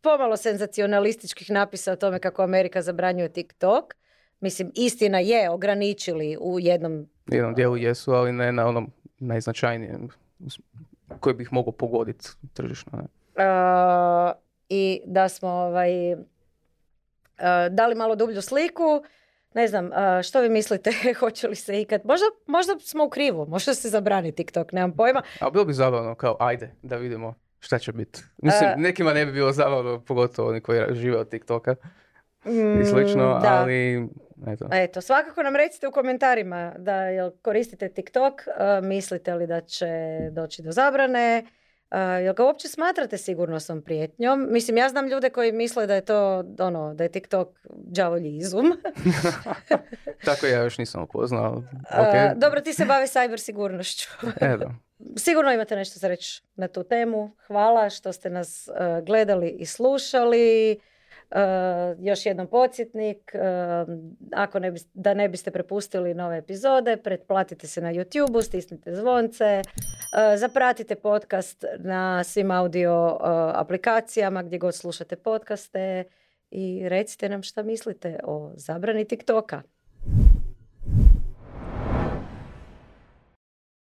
pomalo 0.00 0.36
senzacionalističkih 0.36 1.50
napisa 1.50 1.92
o 1.92 1.96
tome 1.96 2.18
kako 2.18 2.42
Amerika 2.42 2.82
zabranjuje 2.82 3.32
TikTok. 3.32 3.94
Mislim, 4.42 4.70
istina 4.74 5.18
je, 5.18 5.50
ograničili 5.50 6.36
u 6.40 6.60
jednom... 6.60 7.06
U 7.32 7.34
jednom 7.34 7.54
dijelu 7.54 7.76
jesu, 7.76 8.12
ali 8.12 8.32
ne 8.32 8.52
na 8.52 8.66
onom 8.66 8.90
najznačajnijem 9.18 10.08
koji 11.20 11.34
bih 11.34 11.52
mogao 11.52 11.72
pogoditi 11.72 12.28
tržišno. 12.52 12.92
Ne? 12.92 13.04
Uh, 13.44 14.32
I 14.68 15.00
da 15.06 15.28
smo 15.28 15.48
ovaj, 15.48 16.12
uh, 16.12 16.20
dali 17.70 17.94
malo 17.94 18.16
dublju 18.16 18.42
sliku. 18.42 19.02
Ne 19.54 19.68
znam, 19.68 19.86
uh, 19.86 19.92
što 20.22 20.40
vi 20.40 20.48
mislite, 20.48 20.90
hoće 21.20 21.48
li 21.48 21.56
se 21.56 21.80
ikad... 21.80 22.00
Možda, 22.04 22.26
možda 22.46 22.78
smo 22.78 23.04
u 23.04 23.10
krivu, 23.10 23.46
možda 23.46 23.74
se 23.74 23.88
zabrani 23.88 24.32
TikTok, 24.32 24.72
nemam 24.72 24.92
pojma. 24.92 25.22
A 25.40 25.50
bilo 25.50 25.64
bi 25.64 25.72
zabavno, 25.72 26.14
kao 26.14 26.36
ajde, 26.40 26.74
da 26.82 26.96
vidimo 26.96 27.34
šta 27.58 27.78
će 27.78 27.92
biti. 27.92 28.22
Mislim, 28.38 28.70
nekima 28.76 29.12
ne 29.12 29.26
bi 29.26 29.32
bilo 29.32 29.52
zabavno, 29.52 30.00
pogotovo 30.00 30.48
oni 30.48 30.60
koji 30.60 30.94
žive 30.94 31.18
od 31.18 31.28
TikToka 31.28 31.74
i 32.80 32.84
slično, 32.84 33.38
mm, 33.38 33.42
ali 33.44 34.08
eto. 34.46 34.68
Eto, 34.72 35.00
svakako 35.00 35.42
nam 35.42 35.56
recite 35.56 35.88
u 35.88 35.92
komentarima 35.92 36.72
da 36.78 37.04
jel 37.04 37.30
koristite 37.42 37.88
TikTok, 37.88 38.34
uh, 38.34 38.86
mislite 38.86 39.34
li 39.34 39.46
da 39.46 39.60
će 39.60 40.18
doći 40.32 40.62
do 40.62 40.72
zabrane, 40.72 41.44
uh, 41.90 41.96
jel 42.22 42.34
ga 42.34 42.44
uopće 42.44 42.68
smatrate 42.68 43.18
sigurnosnom 43.18 43.82
prijetnjom? 43.82 44.46
Mislim, 44.50 44.76
ja 44.76 44.88
znam 44.88 45.08
ljude 45.08 45.30
koji 45.30 45.52
misle 45.52 45.86
da 45.86 45.94
je 45.94 46.04
to, 46.04 46.44
ono, 46.58 46.94
da 46.94 47.04
je 47.04 47.12
TikTok 47.12 47.48
đavolji 47.70 48.36
izum. 48.36 48.72
Tako 50.24 50.46
ja 50.46 50.62
još 50.62 50.78
nisam 50.78 51.02
upoznao. 51.02 51.62
Okay. 51.90 52.32
Uh, 52.32 52.38
dobro, 52.38 52.60
ti 52.60 52.72
se 52.72 52.84
bavi 52.84 53.06
cyber 53.06 53.36
sigurnošću. 53.36 54.08
Eto. 54.40 54.70
Sigurno 55.24 55.52
imate 55.52 55.76
nešto 55.76 55.98
za 55.98 56.08
reći 56.08 56.42
na 56.54 56.68
tu 56.68 56.84
temu. 56.84 57.30
Hvala 57.46 57.90
što 57.90 58.12
ste 58.12 58.30
nas 58.30 58.68
gledali 59.02 59.50
i 59.50 59.66
slušali. 59.66 60.80
Uh, 61.34 61.38
još 61.98 62.26
jednom 62.26 62.46
podsjetnik, 62.46 63.32
uh, 63.34 63.94
ako 64.32 64.58
ne 64.58 64.72
da 64.94 65.14
ne 65.14 65.28
biste 65.28 65.50
prepustili 65.50 66.14
nove 66.14 66.38
epizode, 66.38 66.96
pretplatite 66.96 67.66
se 67.66 67.80
na 67.80 67.92
YouTube, 67.92 68.42
stisnite 68.42 68.94
zvonce, 68.94 69.62
uh, 69.64 70.38
zapratite 70.38 70.94
podcast 70.94 71.64
na 71.78 72.24
svim 72.24 72.50
audio 72.50 73.18
aplikacijama 73.54 74.42
gdje 74.42 74.58
god 74.58 74.74
slušate 74.74 75.16
podcaste 75.16 76.04
i 76.50 76.88
recite 76.88 77.28
nam 77.28 77.42
šta 77.42 77.62
mislite 77.62 78.20
o 78.24 78.50
zabrani 78.54 79.04
TikToka. 79.04 79.62